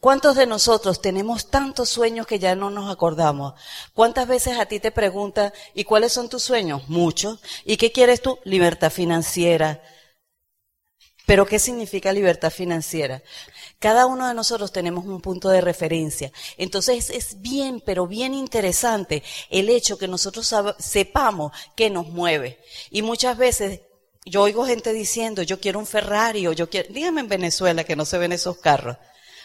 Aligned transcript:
¿Cuántos 0.00 0.36
de 0.36 0.46
nosotros 0.46 1.02
tenemos 1.02 1.50
tantos 1.50 1.88
sueños 1.88 2.26
que 2.26 2.38
ya 2.38 2.54
no 2.54 2.70
nos 2.70 2.88
acordamos? 2.90 3.54
¿Cuántas 3.94 4.28
veces 4.28 4.56
a 4.56 4.66
ti 4.66 4.78
te 4.78 4.92
preguntan, 4.92 5.52
¿y 5.74 5.82
cuáles 5.82 6.12
son 6.12 6.28
tus 6.28 6.44
sueños? 6.44 6.88
Muchos. 6.88 7.40
¿Y 7.64 7.76
qué 7.78 7.90
quieres 7.90 8.22
tú? 8.22 8.38
Libertad 8.44 8.90
financiera. 8.90 9.82
Pero 11.26 11.46
¿qué 11.46 11.58
significa 11.58 12.12
libertad 12.12 12.50
financiera? 12.50 13.22
Cada 13.80 14.06
uno 14.06 14.28
de 14.28 14.34
nosotros 14.34 14.70
tenemos 14.70 15.04
un 15.04 15.20
punto 15.20 15.48
de 15.48 15.60
referencia. 15.60 16.32
Entonces 16.56 17.10
es 17.10 17.42
bien, 17.42 17.82
pero 17.84 18.06
bien 18.06 18.34
interesante 18.34 19.24
el 19.50 19.68
hecho 19.68 19.98
que 19.98 20.06
nosotros 20.08 20.54
sepamos 20.78 21.52
qué 21.74 21.90
nos 21.90 22.06
mueve. 22.06 22.60
Y 22.90 23.02
muchas 23.02 23.36
veces 23.36 23.80
yo 24.24 24.42
oigo 24.42 24.64
gente 24.64 24.92
diciendo, 24.92 25.42
yo 25.42 25.58
quiero 25.60 25.80
un 25.80 25.86
Ferrari 25.86 26.46
o 26.46 26.52
yo 26.52 26.70
quiero, 26.70 26.88
dígame 26.92 27.20
en 27.20 27.28
Venezuela 27.28 27.82
que 27.82 27.96
no 27.96 28.04
se 28.04 28.16
ven 28.16 28.32
esos 28.32 28.58
carros. 28.58 28.96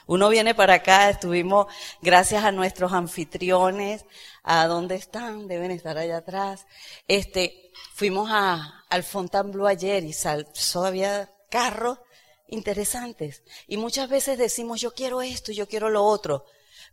Uno 0.06 0.30
viene 0.30 0.54
para 0.54 0.76
acá, 0.76 1.10
estuvimos, 1.10 1.68
gracias 2.02 2.44
a 2.44 2.52
nuestros 2.52 2.92
anfitriones, 2.94 4.06
a 4.44 4.68
dónde 4.68 4.96
están, 4.96 5.48
deben 5.48 5.72
estar 5.72 5.98
allá 5.98 6.18
atrás. 6.18 6.66
Este, 7.08 7.72
fuimos 7.94 8.30
a, 8.32 8.84
al 8.90 9.04
Fontainebleau 9.04 9.68
ayer 9.68 10.04
y 10.04 10.14
sal, 10.14 10.48
había 10.76 11.32
carros 11.50 12.00
interesantes. 12.48 13.44
Y 13.68 13.78
muchas 13.78 14.10
veces 14.10 14.38
decimos, 14.38 14.82
yo 14.82 14.94
quiero 14.94 15.22
esto, 15.22 15.52
yo 15.52 15.68
quiero 15.68 15.90
lo 15.90 16.04
otro. 16.04 16.46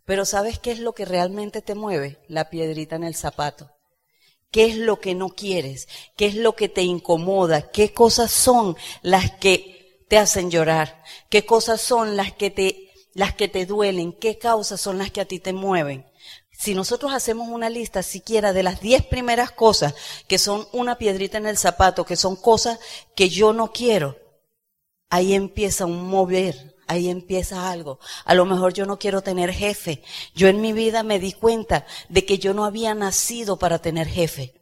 Pero 0.05 0.25
¿sabes 0.25 0.59
qué 0.59 0.71
es 0.71 0.79
lo 0.79 0.93
que 0.93 1.05
realmente 1.05 1.61
te 1.61 1.75
mueve? 1.75 2.19
La 2.27 2.49
piedrita 2.49 2.95
en 2.95 3.03
el 3.03 3.15
zapato. 3.15 3.71
¿Qué 4.51 4.65
es 4.65 4.77
lo 4.77 4.99
que 4.99 5.15
no 5.15 5.29
quieres? 5.29 5.87
¿Qué 6.17 6.25
es 6.25 6.35
lo 6.35 6.55
que 6.55 6.67
te 6.67 6.81
incomoda? 6.81 7.71
¿Qué 7.71 7.93
cosas 7.93 8.31
son 8.31 8.75
las 9.01 9.31
que 9.31 10.05
te 10.09 10.17
hacen 10.17 10.51
llorar? 10.51 11.03
¿Qué 11.29 11.45
cosas 11.45 11.79
son 11.81 12.17
las 12.17 12.33
que 12.33 12.51
te 12.51 12.90
las 13.13 13.33
que 13.33 13.47
te 13.47 13.65
duelen, 13.65 14.13
qué 14.13 14.37
causas 14.37 14.79
son 14.79 14.97
las 14.97 15.11
que 15.11 15.21
a 15.21 15.25
ti 15.25 15.39
te 15.39 15.53
mueven. 15.53 16.05
Si 16.51 16.75
nosotros 16.75 17.11
hacemos 17.13 17.49
una 17.49 17.69
lista 17.69 18.03
siquiera 18.03 18.53
de 18.53 18.63
las 18.63 18.81
diez 18.81 19.03
primeras 19.03 19.51
cosas 19.51 19.95
que 20.27 20.37
son 20.37 20.67
una 20.71 20.97
piedrita 20.97 21.37
en 21.37 21.47
el 21.47 21.57
zapato, 21.57 22.05
que 22.05 22.15
son 22.15 22.35
cosas 22.35 22.79
que 23.15 23.29
yo 23.29 23.51
no 23.51 23.71
quiero, 23.71 24.17
ahí 25.09 25.33
empieza 25.33 25.85
un 25.85 26.07
mover, 26.07 26.75
ahí 26.87 27.09
empieza 27.09 27.71
algo. 27.71 27.99
A 28.25 28.35
lo 28.35 28.45
mejor 28.45 28.73
yo 28.73 28.85
no 28.85 28.99
quiero 28.99 29.21
tener 29.21 29.51
jefe. 29.51 30.03
Yo 30.35 30.47
en 30.49 30.61
mi 30.61 30.71
vida 30.71 31.03
me 31.03 31.19
di 31.19 31.33
cuenta 31.33 31.85
de 32.09 32.25
que 32.25 32.37
yo 32.37 32.53
no 32.53 32.63
había 32.65 32.93
nacido 32.93 33.57
para 33.57 33.79
tener 33.79 34.07
jefe. 34.07 34.53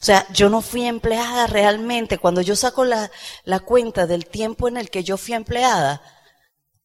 O 0.00 0.04
sea, 0.04 0.26
yo 0.32 0.50
no 0.50 0.62
fui 0.62 0.84
empleada 0.84 1.46
realmente. 1.46 2.18
Cuando 2.18 2.40
yo 2.40 2.56
saco 2.56 2.84
la, 2.84 3.10
la 3.44 3.60
cuenta 3.60 4.06
del 4.06 4.26
tiempo 4.26 4.66
en 4.66 4.76
el 4.76 4.90
que 4.90 5.04
yo 5.04 5.16
fui 5.16 5.34
empleada, 5.34 6.02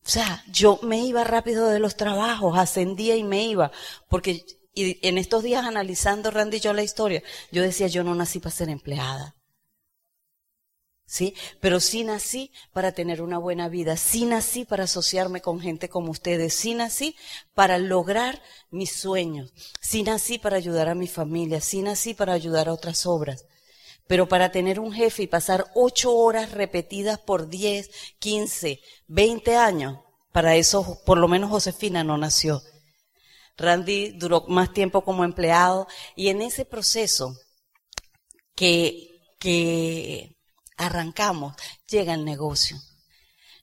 o 0.07 0.09
sea, 0.09 0.41
yo 0.47 0.79
me 0.83 1.03
iba 1.03 1.25
rápido 1.25 1.67
de 1.67 1.79
los 1.79 1.97
trabajos, 1.97 2.57
ascendía 2.57 3.17
y 3.17 3.25
me 3.25 3.43
iba, 3.43 3.73
porque 4.07 4.45
y 4.73 5.05
en 5.05 5.17
estos 5.17 5.43
días 5.43 5.65
analizando 5.65 6.31
Randy 6.31 6.57
y 6.57 6.59
yo 6.61 6.71
la 6.71 6.81
historia, 6.81 7.21
yo 7.51 7.61
decía, 7.61 7.87
yo 7.87 8.05
no 8.05 8.15
nací 8.15 8.39
para 8.39 8.55
ser 8.55 8.69
empleada. 8.69 9.35
¿Sí? 11.05 11.35
Pero 11.59 11.81
sí 11.81 12.05
nací 12.05 12.51
para 12.71 12.93
tener 12.93 13.21
una 13.21 13.37
buena 13.37 13.67
vida, 13.67 13.97
sí 13.97 14.25
nací 14.25 14.63
para 14.63 14.85
asociarme 14.85 15.41
con 15.41 15.59
gente 15.59 15.89
como 15.89 16.11
ustedes, 16.11 16.53
sí 16.53 16.73
nací 16.73 17.17
para 17.53 17.77
lograr 17.77 18.41
mis 18.69 18.95
sueños, 18.95 19.51
sí 19.81 20.03
nací 20.03 20.37
para 20.37 20.55
ayudar 20.55 20.87
a 20.87 20.95
mi 20.95 21.07
familia, 21.07 21.59
sí 21.59 21.81
nací 21.81 22.13
para 22.13 22.31
ayudar 22.33 22.69
a 22.69 22.73
otras 22.73 23.05
obras. 23.05 23.45
Pero 24.07 24.27
para 24.27 24.51
tener 24.51 24.79
un 24.79 24.93
jefe 24.93 25.23
y 25.23 25.27
pasar 25.27 25.65
ocho 25.75 26.15
horas 26.15 26.51
repetidas 26.51 27.19
por 27.19 27.47
diez, 27.47 27.89
quince, 28.19 28.81
veinte 29.07 29.55
años, 29.55 29.99
para 30.31 30.55
eso 30.55 31.01
por 31.05 31.17
lo 31.17 31.27
menos 31.27 31.49
Josefina 31.49 32.03
no 32.03 32.17
nació. 32.17 32.61
Randy 33.57 34.11
duró 34.11 34.45
más 34.47 34.71
tiempo 34.71 35.03
como 35.03 35.23
empleado 35.23 35.87
y 36.15 36.29
en 36.29 36.41
ese 36.41 36.63
proceso 36.63 37.35
que, 38.55 39.19
que 39.39 40.37
arrancamos 40.77 41.55
llega 41.87 42.13
el 42.13 42.23
negocio. 42.23 42.77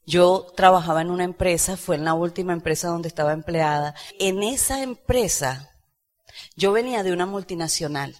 Yo 0.06 0.52
trabajaba 0.56 1.00
en 1.00 1.10
una 1.10 1.24
empresa, 1.24 1.76
fue 1.76 1.96
en 1.96 2.04
la 2.04 2.12
última 2.12 2.52
empresa 2.52 2.88
donde 2.88 3.08
estaba 3.08 3.32
empleada. 3.32 3.94
En 4.18 4.42
esa 4.42 4.82
empresa, 4.82 5.70
yo 6.56 6.72
venía 6.72 7.02
de 7.02 7.12
una 7.12 7.24
multinacional. 7.24 8.14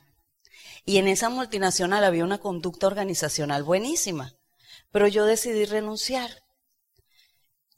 Y 0.84 0.98
en 0.98 1.08
esa 1.08 1.30
multinacional 1.30 2.04
había 2.04 2.24
una 2.24 2.38
conducta 2.38 2.86
organizacional 2.86 3.62
buenísima, 3.62 4.34
pero 4.92 5.08
yo 5.08 5.24
decidí 5.24 5.64
renunciar 5.64 6.30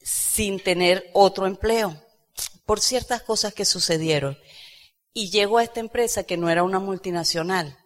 sin 0.01 0.61
tener 0.61 1.11
otro 1.13 1.47
empleo 1.47 2.03
por 2.65 2.81
ciertas 2.81 3.23
cosas 3.23 3.55
que 3.55 3.65
sucedieron. 3.65 4.37
Y 5.13 5.31
llego 5.31 5.59
a 5.59 5.63
esta 5.63 5.81
empresa 5.81 6.25
que 6.25 6.37
no 6.37 6.51
era 6.51 6.63
una 6.63 6.79
multinacional. 6.79 7.79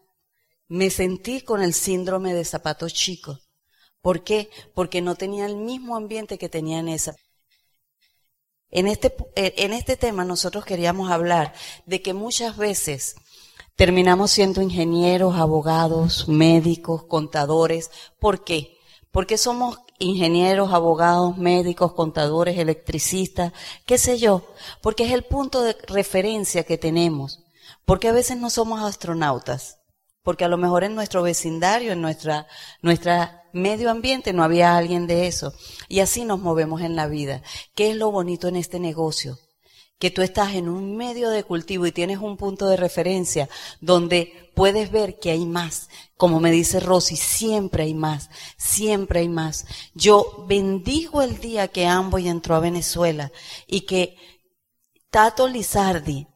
Me 0.67 0.91
sentí 0.91 1.43
con 1.43 1.63
el 1.63 1.75
síndrome 1.75 2.35
de 2.35 2.45
zapatos 2.45 2.93
chicos. 2.93 3.49
¿Por 4.01 4.25
qué? 4.25 4.51
Porque 4.75 5.01
no 5.03 5.15
tenía 5.15 5.47
el 5.47 5.57
mismo 5.57 5.97
ambiente 5.97 6.39
que 6.39 6.49
tenía 6.49 6.79
en 6.79 6.89
esa. 6.89 7.15
En 8.71 8.87
este, 8.87 9.15
en 9.37 9.73
este 9.73 9.97
tema 9.97 10.25
nosotros 10.25 10.65
queríamos 10.65 11.11
hablar 11.11 11.55
de 11.87 12.03
que 12.03 12.15
muchas 12.15 12.57
veces 12.57 13.17
terminamos 13.77 14.31
siendo 14.31 14.63
ingenieros, 14.63 15.37
abogados, 15.37 16.29
médicos, 16.29 17.05
contadores. 17.05 17.91
¿Por 18.19 18.45
qué? 18.45 18.79
Porque 19.11 19.39
somos 19.39 19.79
ingenieros, 19.99 20.73
abogados, 20.73 21.37
médicos, 21.37 21.93
contadores, 21.93 22.59
electricistas, 22.59 23.53
qué 23.87 23.99
sé 23.99 24.19
yo, 24.19 24.43
porque 24.83 25.05
es 25.05 25.13
el 25.13 25.25
punto 25.25 25.63
de 25.63 25.77
referencia 25.87 26.65
que 26.65 26.79
tenemos. 26.79 27.45
Porque 27.85 28.09
a 28.09 28.13
veces 28.13 28.37
no 28.37 28.51
somos 28.51 28.83
astronautas, 28.83 29.79
porque 30.23 30.45
a 30.45 30.49
lo 30.49 30.57
mejor 30.57 30.85
en 30.85 30.95
nuestro 30.95 31.23
vecindario, 31.23 31.93
en 31.93 32.01
nuestra, 32.01 32.47
nuestra 32.83 33.45
medio 33.53 33.91
ambiente 33.91 34.33
no 34.33 34.43
había 34.43 34.77
alguien 34.77 35.07
de 35.07 35.27
eso. 35.27 35.53
Y 35.89 36.01
así 36.01 36.25
nos 36.25 36.41
movemos 36.41 36.83
en 36.83 36.97
la 36.97 37.07
vida. 37.07 37.43
¿Qué 37.75 37.91
es 37.91 37.97
lo 37.97 38.11
bonito 38.11 38.49
en 38.49 38.57
este 38.57 38.81
negocio? 38.81 39.39
Que 40.01 40.11
tú 40.11 40.23
estás 40.23 40.55
en 40.55 40.69
un 40.69 40.97
medio 40.97 41.29
de 41.29 41.45
cultivo 41.45 41.87
y 41.87 41.93
tienes 41.93 42.19
un 42.19 42.39
punto 42.39 42.67
de 42.69 42.79
referencia 42.79 43.51
donde 43.83 44.51
puedes 44.55 44.91
ver 44.91 45.19
que 45.19 45.31
hay 45.31 45.45
más. 45.45 45.91
Como 46.17 46.41
me 46.41 46.51
dice 46.51 46.81
Rosy, 46.81 47.17
siempre 47.17 47.85
hay 47.85 47.93
más, 47.93 48.31
siempre 48.57 49.21
hay 49.21 49.29
más. 49.29 49.67
Yo 49.95 50.47
bendigo 50.49 51.21
el 51.21 51.39
día 51.39 51.69
que 51.69 51.87
Amboy 51.87 52.29
entró 52.29 52.55
a 52.55 52.61
Venezuela 52.61 53.31
y 53.67 53.83
que 53.83 54.17
Tato 55.11 55.47
Lizardi 55.47 56.27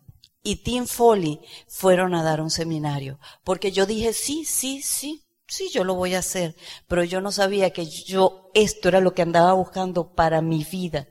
y 0.43 0.57
Tim 0.57 0.87
Foley 0.87 1.41
fueron 1.67 2.15
a 2.15 2.23
dar 2.23 2.43
un 2.43 2.51
seminario. 2.51 3.19
Porque 3.45 3.73
yo 3.73 3.87
dije, 3.87 4.13
sí, 4.13 4.45
sí, 4.45 4.83
sí, 4.83 5.25
sí, 5.47 5.71
yo 5.73 5.85
lo 5.85 5.95
voy 5.95 6.15
a 6.15 6.19
hacer. 6.19 6.55
Pero 6.87 7.03
yo 7.03 7.23
no 7.23 7.33
sabía 7.33 7.71
que 7.71 7.87
yo, 7.87 8.51
esto 8.53 8.89
era 8.89 9.01
lo 9.01 9.15
que 9.15 9.23
andaba 9.23 9.55
buscando 9.55 10.15
para 10.15 10.43
mi 10.43 10.65
vida. 10.65 11.09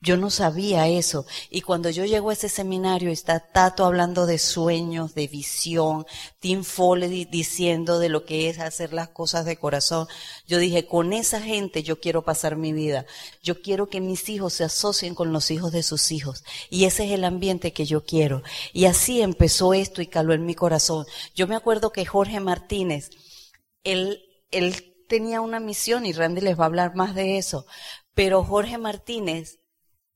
Yo 0.00 0.16
no 0.16 0.30
sabía 0.30 0.86
eso. 0.86 1.26
Y 1.50 1.62
cuando 1.62 1.90
yo 1.90 2.04
llego 2.04 2.30
a 2.30 2.32
ese 2.32 2.48
seminario, 2.48 3.10
está 3.10 3.40
Tato 3.40 3.84
hablando 3.84 4.26
de 4.26 4.38
sueños, 4.38 5.14
de 5.16 5.26
visión, 5.26 6.06
Tim 6.38 6.62
Foley 6.62 7.24
diciendo 7.24 7.98
de 7.98 8.08
lo 8.08 8.24
que 8.24 8.48
es 8.48 8.60
hacer 8.60 8.92
las 8.92 9.08
cosas 9.08 9.44
de 9.44 9.56
corazón. 9.56 10.06
Yo 10.46 10.58
dije, 10.58 10.86
con 10.86 11.12
esa 11.12 11.40
gente 11.42 11.82
yo 11.82 11.98
quiero 11.98 12.22
pasar 12.22 12.54
mi 12.54 12.72
vida. 12.72 13.06
Yo 13.42 13.60
quiero 13.60 13.88
que 13.88 14.00
mis 14.00 14.28
hijos 14.28 14.52
se 14.52 14.62
asocien 14.62 15.16
con 15.16 15.32
los 15.32 15.50
hijos 15.50 15.72
de 15.72 15.82
sus 15.82 16.12
hijos. 16.12 16.44
Y 16.70 16.84
ese 16.84 17.06
es 17.06 17.10
el 17.10 17.24
ambiente 17.24 17.72
que 17.72 17.84
yo 17.84 18.04
quiero. 18.04 18.44
Y 18.72 18.84
así 18.84 19.20
empezó 19.20 19.74
esto 19.74 20.00
y 20.00 20.06
caló 20.06 20.32
en 20.32 20.46
mi 20.46 20.54
corazón. 20.54 21.06
Yo 21.34 21.48
me 21.48 21.56
acuerdo 21.56 21.90
que 21.90 22.06
Jorge 22.06 22.38
Martínez, 22.38 23.10
él, 23.82 24.22
él 24.52 24.94
tenía 25.08 25.40
una 25.40 25.58
misión 25.58 26.06
y 26.06 26.12
Randy 26.12 26.40
les 26.40 26.56
va 26.56 26.64
a 26.64 26.66
hablar 26.66 26.94
más 26.94 27.16
de 27.16 27.36
eso. 27.38 27.66
Pero 28.14 28.44
Jorge 28.44 28.78
Martínez 28.78 29.58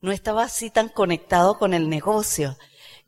no 0.03 0.13
estaba 0.13 0.43
así 0.43 0.69
tan 0.69 0.89
conectado 0.89 1.59
con 1.59 1.73
el 1.73 1.89
negocio. 1.89 2.59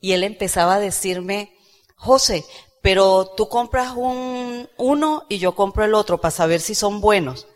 Y 0.01 0.13
él 0.13 0.25
empezaba 0.25 0.77
a 0.77 0.81
decirme, 0.81 1.53
José, 1.97 2.45
pero 2.81 3.27
tú 3.37 3.49
compras 3.49 3.95
un, 3.97 4.69
uno 4.79 5.25
y 5.29 5.39
yo 5.39 5.55
compro 5.55 5.85
el 5.85 5.95
otro 5.95 6.21
para 6.21 6.31
saber 6.31 6.61
si 6.61 6.75
son 6.75 7.01
buenos. 7.01 7.47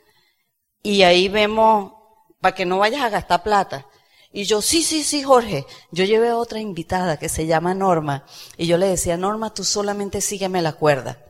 Y 0.82 1.02
ahí 1.02 1.28
vemos, 1.28 1.92
para 2.40 2.54
que 2.54 2.66
no 2.66 2.78
vayas 2.78 3.02
a 3.02 3.10
gastar 3.10 3.42
plata. 3.42 3.86
Y 4.32 4.44
yo, 4.44 4.60
sí, 4.60 4.82
sí, 4.82 5.04
sí, 5.04 5.22
Jorge. 5.22 5.66
Yo 5.90 6.04
llevé 6.04 6.28
a 6.28 6.36
otra 6.36 6.60
invitada 6.60 7.18
que 7.18 7.28
se 7.28 7.46
llama 7.46 7.74
Norma. 7.74 8.26
Y 8.56 8.66
yo 8.66 8.76
le 8.76 8.86
decía, 8.86 9.16
Norma, 9.16 9.54
tú 9.54 9.64
solamente 9.64 10.20
sígueme 10.20 10.62
la 10.62 10.72
cuerda. 10.72 11.24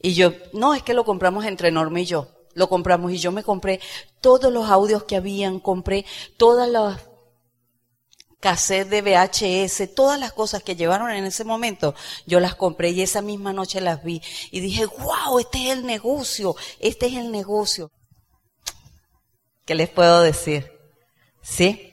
Y 0.00 0.14
yo, 0.14 0.32
no, 0.52 0.74
es 0.74 0.82
que 0.82 0.94
lo 0.94 1.04
compramos 1.04 1.44
entre 1.46 1.70
Norma 1.70 2.00
y 2.00 2.06
yo 2.06 2.28
lo 2.54 2.68
compramos 2.68 3.12
y 3.12 3.18
yo 3.18 3.32
me 3.32 3.42
compré 3.42 3.80
todos 4.20 4.52
los 4.52 4.70
audios 4.70 5.04
que 5.04 5.16
habían, 5.16 5.60
compré 5.60 6.06
todas 6.36 6.68
las 6.68 7.00
cassettes 8.44 8.90
de 8.90 9.00
VHS, 9.00 9.94
todas 9.94 10.20
las 10.20 10.34
cosas 10.34 10.62
que 10.62 10.76
llevaron 10.76 11.10
en 11.10 11.24
ese 11.24 11.44
momento, 11.44 11.94
yo 12.26 12.40
las 12.40 12.54
compré 12.54 12.90
y 12.90 13.00
esa 13.00 13.22
misma 13.22 13.54
noche 13.54 13.80
las 13.80 14.04
vi 14.04 14.20
y 14.50 14.60
dije, 14.60 14.84
wow, 14.84 15.38
este 15.38 15.64
es 15.64 15.78
el 15.78 15.86
negocio, 15.86 16.54
este 16.78 17.06
es 17.06 17.14
el 17.14 17.32
negocio. 17.32 17.90
¿Qué 19.64 19.74
les 19.74 19.88
puedo 19.88 20.20
decir? 20.20 20.70
¿Sí? 21.42 21.90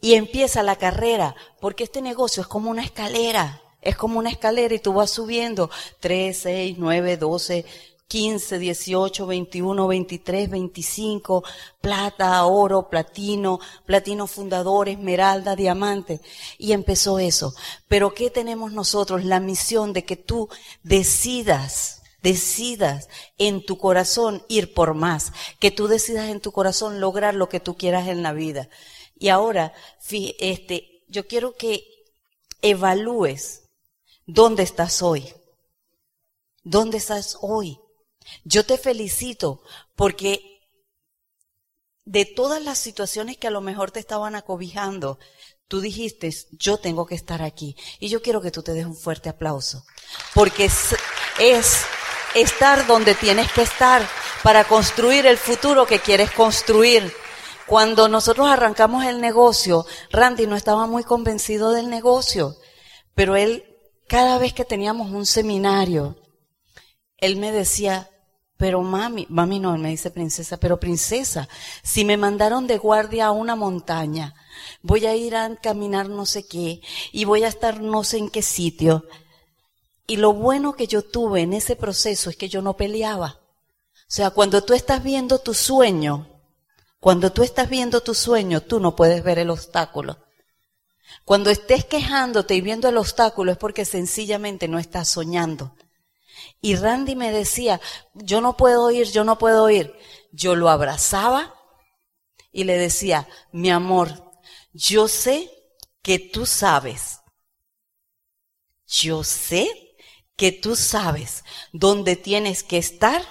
Y 0.00 0.14
empieza 0.14 0.62
la 0.62 0.76
carrera, 0.76 1.34
porque 1.60 1.82
este 1.82 2.02
negocio 2.02 2.42
es 2.42 2.46
como 2.46 2.70
una 2.70 2.84
escalera, 2.84 3.60
es 3.80 3.96
como 3.96 4.20
una 4.20 4.30
escalera 4.30 4.76
y 4.76 4.78
tú 4.78 4.92
vas 4.92 5.10
subiendo 5.10 5.70
3, 5.98 6.38
6, 6.38 6.76
9, 6.78 7.16
12, 7.16 7.64
15, 8.08 8.58
18, 8.58 9.26
21, 9.26 9.86
23, 9.86 10.50
25, 10.50 11.44
plata, 11.80 12.44
oro, 12.46 12.88
platino, 12.88 13.58
platino 13.84 14.26
fundador, 14.26 14.88
esmeralda, 14.88 15.56
diamante. 15.56 16.20
Y 16.58 16.72
empezó 16.72 17.18
eso. 17.18 17.54
Pero 17.88 18.14
¿qué 18.14 18.30
tenemos 18.30 18.72
nosotros? 18.72 19.24
La 19.24 19.40
misión 19.40 19.92
de 19.92 20.04
que 20.04 20.16
tú 20.16 20.48
decidas, 20.84 22.02
decidas 22.22 23.08
en 23.38 23.64
tu 23.64 23.76
corazón 23.76 24.44
ir 24.48 24.72
por 24.72 24.94
más, 24.94 25.32
que 25.58 25.70
tú 25.70 25.88
decidas 25.88 26.28
en 26.28 26.40
tu 26.40 26.52
corazón 26.52 27.00
lograr 27.00 27.34
lo 27.34 27.48
que 27.48 27.60
tú 27.60 27.76
quieras 27.76 28.06
en 28.08 28.22
la 28.22 28.32
vida. 28.32 28.68
Y 29.18 29.30
ahora, 29.30 29.72
este, 30.38 31.02
yo 31.08 31.26
quiero 31.26 31.56
que 31.56 31.84
evalúes 32.62 33.64
dónde 34.26 34.62
estás 34.62 35.02
hoy. 35.02 35.32
¿Dónde 36.62 36.98
estás 36.98 37.38
hoy? 37.40 37.78
Yo 38.44 38.64
te 38.64 38.78
felicito 38.78 39.62
porque 39.94 40.56
de 42.04 42.24
todas 42.24 42.62
las 42.62 42.78
situaciones 42.78 43.36
que 43.36 43.48
a 43.48 43.50
lo 43.50 43.60
mejor 43.60 43.90
te 43.90 44.00
estaban 44.00 44.36
acobijando, 44.36 45.18
tú 45.68 45.80
dijiste, 45.80 46.32
yo 46.52 46.78
tengo 46.78 47.06
que 47.06 47.16
estar 47.16 47.42
aquí. 47.42 47.76
Y 47.98 48.08
yo 48.08 48.22
quiero 48.22 48.40
que 48.40 48.52
tú 48.52 48.62
te 48.62 48.72
des 48.72 48.86
un 48.86 48.96
fuerte 48.96 49.28
aplauso. 49.28 49.84
Porque 50.34 50.66
es, 50.66 50.94
es 51.38 51.84
estar 52.34 52.86
donde 52.86 53.14
tienes 53.14 53.50
que 53.52 53.62
estar 53.62 54.06
para 54.42 54.64
construir 54.64 55.26
el 55.26 55.36
futuro 55.36 55.86
que 55.86 55.98
quieres 55.98 56.30
construir. 56.30 57.12
Cuando 57.66 58.08
nosotros 58.08 58.46
arrancamos 58.46 59.04
el 59.04 59.20
negocio, 59.20 59.84
Randy 60.10 60.46
no 60.46 60.54
estaba 60.54 60.86
muy 60.86 61.02
convencido 61.02 61.72
del 61.72 61.90
negocio, 61.90 62.56
pero 63.16 63.34
él, 63.34 63.64
cada 64.06 64.38
vez 64.38 64.52
que 64.52 64.64
teníamos 64.64 65.10
un 65.10 65.26
seminario, 65.26 66.16
él 67.16 67.36
me 67.36 67.50
decía, 67.50 68.08
pero 68.56 68.80
mami, 68.82 69.26
mami 69.28 69.58
no, 69.58 69.76
me 69.76 69.90
dice 69.90 70.10
princesa, 70.10 70.56
pero 70.56 70.80
princesa, 70.80 71.48
si 71.82 72.04
me 72.04 72.16
mandaron 72.16 72.66
de 72.66 72.78
guardia 72.78 73.26
a 73.26 73.32
una 73.32 73.54
montaña, 73.54 74.34
voy 74.82 75.06
a 75.06 75.14
ir 75.14 75.36
a 75.36 75.54
caminar 75.56 76.08
no 76.08 76.24
sé 76.24 76.46
qué 76.46 76.80
y 77.12 77.24
voy 77.24 77.44
a 77.44 77.48
estar 77.48 77.80
no 77.80 78.02
sé 78.02 78.18
en 78.18 78.30
qué 78.30 78.42
sitio. 78.42 79.04
Y 80.06 80.16
lo 80.16 80.32
bueno 80.32 80.74
que 80.74 80.86
yo 80.86 81.02
tuve 81.02 81.42
en 81.42 81.52
ese 81.52 81.76
proceso 81.76 82.30
es 82.30 82.36
que 82.36 82.48
yo 82.48 82.62
no 82.62 82.76
peleaba. 82.76 83.40
O 84.08 84.08
sea, 84.08 84.30
cuando 84.30 84.62
tú 84.62 84.72
estás 84.72 85.02
viendo 85.02 85.40
tu 85.40 85.52
sueño, 85.52 86.28
cuando 87.00 87.32
tú 87.32 87.42
estás 87.42 87.68
viendo 87.68 88.00
tu 88.00 88.14
sueño, 88.14 88.62
tú 88.62 88.80
no 88.80 88.96
puedes 88.96 89.22
ver 89.22 89.38
el 89.38 89.50
obstáculo. 89.50 90.18
Cuando 91.24 91.50
estés 91.50 91.84
quejándote 91.84 92.54
y 92.54 92.60
viendo 92.60 92.88
el 92.88 92.96
obstáculo 92.96 93.52
es 93.52 93.58
porque 93.58 93.84
sencillamente 93.84 94.68
no 94.68 94.78
estás 94.78 95.08
soñando. 95.08 95.74
Y 96.60 96.76
Randy 96.76 97.16
me 97.16 97.32
decía, 97.32 97.80
yo 98.14 98.40
no 98.40 98.56
puedo 98.56 98.90
ir, 98.90 99.10
yo 99.10 99.24
no 99.24 99.38
puedo 99.38 99.70
ir. 99.70 99.94
Yo 100.32 100.54
lo 100.54 100.68
abrazaba 100.68 101.54
y 102.52 102.64
le 102.64 102.76
decía, 102.76 103.28
mi 103.52 103.70
amor, 103.70 104.32
yo 104.72 105.08
sé 105.08 105.50
que 106.02 106.18
tú 106.18 106.46
sabes. 106.46 107.20
Yo 108.86 109.24
sé 109.24 109.96
que 110.36 110.52
tú 110.52 110.76
sabes 110.76 111.44
dónde 111.72 112.16
tienes 112.16 112.62
que 112.62 112.78
estar 112.78 113.22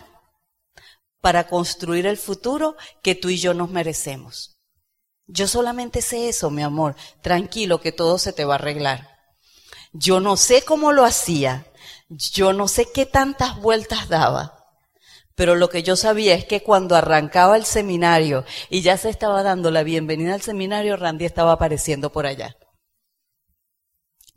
para 1.22 1.48
construir 1.48 2.06
el 2.06 2.18
futuro 2.18 2.76
que 3.02 3.16
tú 3.16 3.30
y 3.30 3.38
yo 3.38 3.54
nos 3.54 3.70
merecemos. 3.70 4.60
Yo 5.28 5.48
solamente 5.48 6.02
sé 6.02 6.30
eso, 6.30 6.50
mi 6.50 6.62
amor. 6.62 6.96
Tranquilo 7.22 7.82
que 7.82 7.92
todo 7.92 8.20
se 8.20 8.34
te 8.34 8.46
va 8.46 8.56
a 8.56 8.58
arreglar. 8.58 9.10
Yo 9.92 10.20
no 10.20 10.38
sé 10.38 10.64
cómo 10.64 10.92
lo 10.92 11.06
hacía, 11.06 11.72
yo 12.10 12.54
no 12.54 12.68
sé 12.68 12.88
qué 12.94 13.06
tantas 13.06 13.60
vueltas 13.60 14.10
daba, 14.10 14.66
pero 15.36 15.56
lo 15.56 15.70
que 15.70 15.84
yo 15.84 15.96
sabía 15.96 16.34
es 16.34 16.46
que 16.46 16.64
cuando 16.64 16.96
arrancaba 16.96 17.58
el 17.58 17.66
seminario 17.66 18.46
y 18.70 18.82
ya 18.82 18.98
se 18.98 19.10
estaba 19.10 19.44
dando 19.44 19.70
la 19.70 19.84
bienvenida 19.84 20.34
al 20.34 20.42
seminario, 20.42 20.96
Randy 20.96 21.26
estaba 21.26 21.54
apareciendo 21.54 22.12
por 22.12 22.26
allá. 22.26 22.56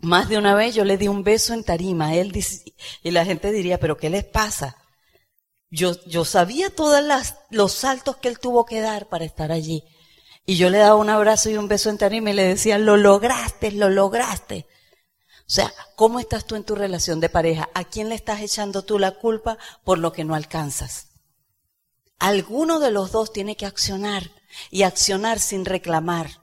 Más 0.00 0.28
de 0.28 0.38
una 0.38 0.54
vez 0.54 0.74
yo 0.74 0.84
le 0.84 0.96
di 0.96 1.08
un 1.08 1.24
beso 1.24 1.54
en 1.54 1.64
tarima, 1.64 2.14
él 2.14 2.32
y 3.02 3.10
la 3.10 3.24
gente 3.24 3.50
diría, 3.52 3.78
pero 3.78 3.96
¿qué 3.96 4.10
les 4.10 4.24
pasa? 4.24 4.76
Yo, 5.70 5.92
yo 6.06 6.24
sabía 6.24 6.70
todos 6.70 7.02
los 7.50 7.72
saltos 7.72 8.16
que 8.16 8.28
él 8.28 8.38
tuvo 8.38 8.64
que 8.64 8.80
dar 8.80 9.08
para 9.08 9.24
estar 9.24 9.52
allí. 9.52 9.84
Y 10.46 10.56
yo 10.56 10.70
le 10.70 10.78
daba 10.78 10.94
un 10.94 11.10
abrazo 11.10 11.50
y 11.50 11.58
un 11.58 11.68
beso 11.68 11.90
en 11.90 11.98
tarima 11.98 12.30
y 12.30 12.34
le 12.34 12.44
decía, 12.44 12.78
lo 12.78 12.96
lograste, 12.96 13.70
lo 13.72 13.90
lograste. 13.90 14.66
O 15.48 15.50
sea, 15.50 15.72
¿cómo 15.96 16.20
estás 16.20 16.44
tú 16.44 16.56
en 16.56 16.64
tu 16.64 16.74
relación 16.74 17.20
de 17.20 17.30
pareja? 17.30 17.70
¿A 17.72 17.84
quién 17.84 18.10
le 18.10 18.14
estás 18.14 18.42
echando 18.42 18.82
tú 18.82 18.98
la 18.98 19.12
culpa 19.12 19.56
por 19.82 19.98
lo 19.98 20.12
que 20.12 20.22
no 20.22 20.34
alcanzas? 20.34 21.06
Alguno 22.18 22.80
de 22.80 22.90
los 22.90 23.12
dos 23.12 23.32
tiene 23.32 23.56
que 23.56 23.64
accionar 23.64 24.30
y 24.70 24.82
accionar 24.82 25.38
sin 25.40 25.64
reclamar. 25.64 26.42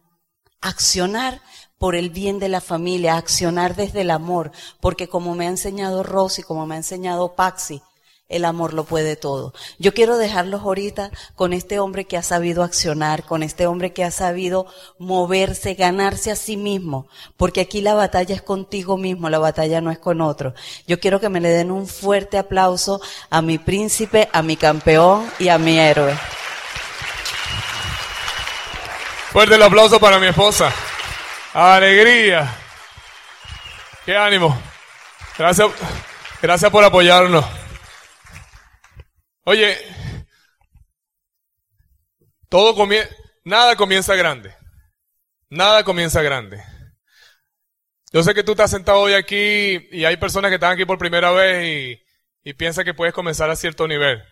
Accionar 0.60 1.40
por 1.78 1.94
el 1.94 2.10
bien 2.10 2.40
de 2.40 2.50
la 2.50 2.62
familia, 2.62 3.18
accionar 3.18 3.75
desde 3.75 4.02
el 4.02 4.10
amor, 4.10 4.52
porque 4.80 5.08
como 5.08 5.36
me 5.36 5.46
ha 5.46 5.50
enseñado 5.50 6.01
Rosy, 6.01 6.42
como 6.42 6.66
me 6.66 6.74
ha 6.74 6.80
enseñado 6.80 7.36
Paxi, 7.36 7.84
el 8.27 8.45
amor 8.45 8.74
lo 8.74 8.86
puede 8.86 9.16
todo. 9.16 9.54
Yo 9.77 9.94
quiero 9.94 10.18
dejarlos 10.18 10.62
ahorita 10.62 11.12
con 11.36 11.54
este 11.54 11.80
hombre 11.80 12.06
que 12.06 12.18
ha 12.18 12.24
sabido 12.24 12.63
accionar, 12.63 13.24
con 13.24 13.44
este 13.44 13.68
hombre 13.68 13.94
que 13.94 14.04
ha 14.04 14.12
sabido 14.12 14.66
moverse, 14.98 15.75
ganarse 15.75 16.31
a 16.31 16.36
sí 16.36 16.57
mismo, 16.57 17.07
porque 17.38 17.62
aquí 17.62 17.81
la 17.81 17.94
batalla 17.94 18.33
es 18.33 18.42
contigo 18.42 18.98
mismo, 18.98 19.30
la 19.30 19.39
batalla 19.39 19.81
no 19.81 19.92
es 19.92 20.00
con 20.00 20.22
otro. 20.22 20.54
Yo 20.88 21.00
quiero 21.00 21.19
que 21.19 21.30
me 21.30 21.42
le 21.42 21.50
den 21.50 21.72
un 21.72 21.88
fuerte 21.88 22.38
aplauso 22.38 23.00
a 23.30 23.42
mi 23.42 23.57
príncipe, 23.57 24.27
a 24.33 24.42
mi 24.42 24.57
campeón 24.57 25.30
y 25.38 25.50
a 25.50 25.57
mi 25.57 25.77
héroe. 25.77 26.18
Fuerte 29.31 29.56
el 29.56 29.63
aplauso 29.63 30.00
para 30.00 30.18
mi 30.18 30.27
esposa. 30.27 30.72
Alegría. 31.54 32.56
Qué 34.06 34.16
ánimo. 34.16 34.57
Gracias, 35.38 35.68
gracias 36.42 36.72
por 36.72 36.83
apoyarnos. 36.83 37.44
Oye, 39.48 39.78
todo 42.50 42.76
nada 43.44 43.76
comienza 43.76 44.16
grande. 44.16 44.56
Nada 45.50 45.84
comienza 45.84 46.24
grande. 46.24 46.64
Yo 48.12 48.24
sé 48.24 48.34
que 48.34 48.44
tú 48.44 48.54
estás 48.54 48.72
sentado 48.72 49.00
hoy 49.02 49.14
aquí 49.14 49.88
y 49.92 50.06
hay 50.06 50.18
personas 50.18 50.50
que 50.50 50.56
están 50.56 50.74
aquí 50.74 50.86
por 50.86 50.98
primera 50.98 51.30
vez 51.30 51.64
y, 52.44 52.50
y 52.50 52.54
piensan 52.54 52.86
que 52.86 52.96
puedes 52.96 53.14
comenzar 53.14 53.52
a 53.52 53.56
cierto 53.56 53.88
nivel. 53.88 54.24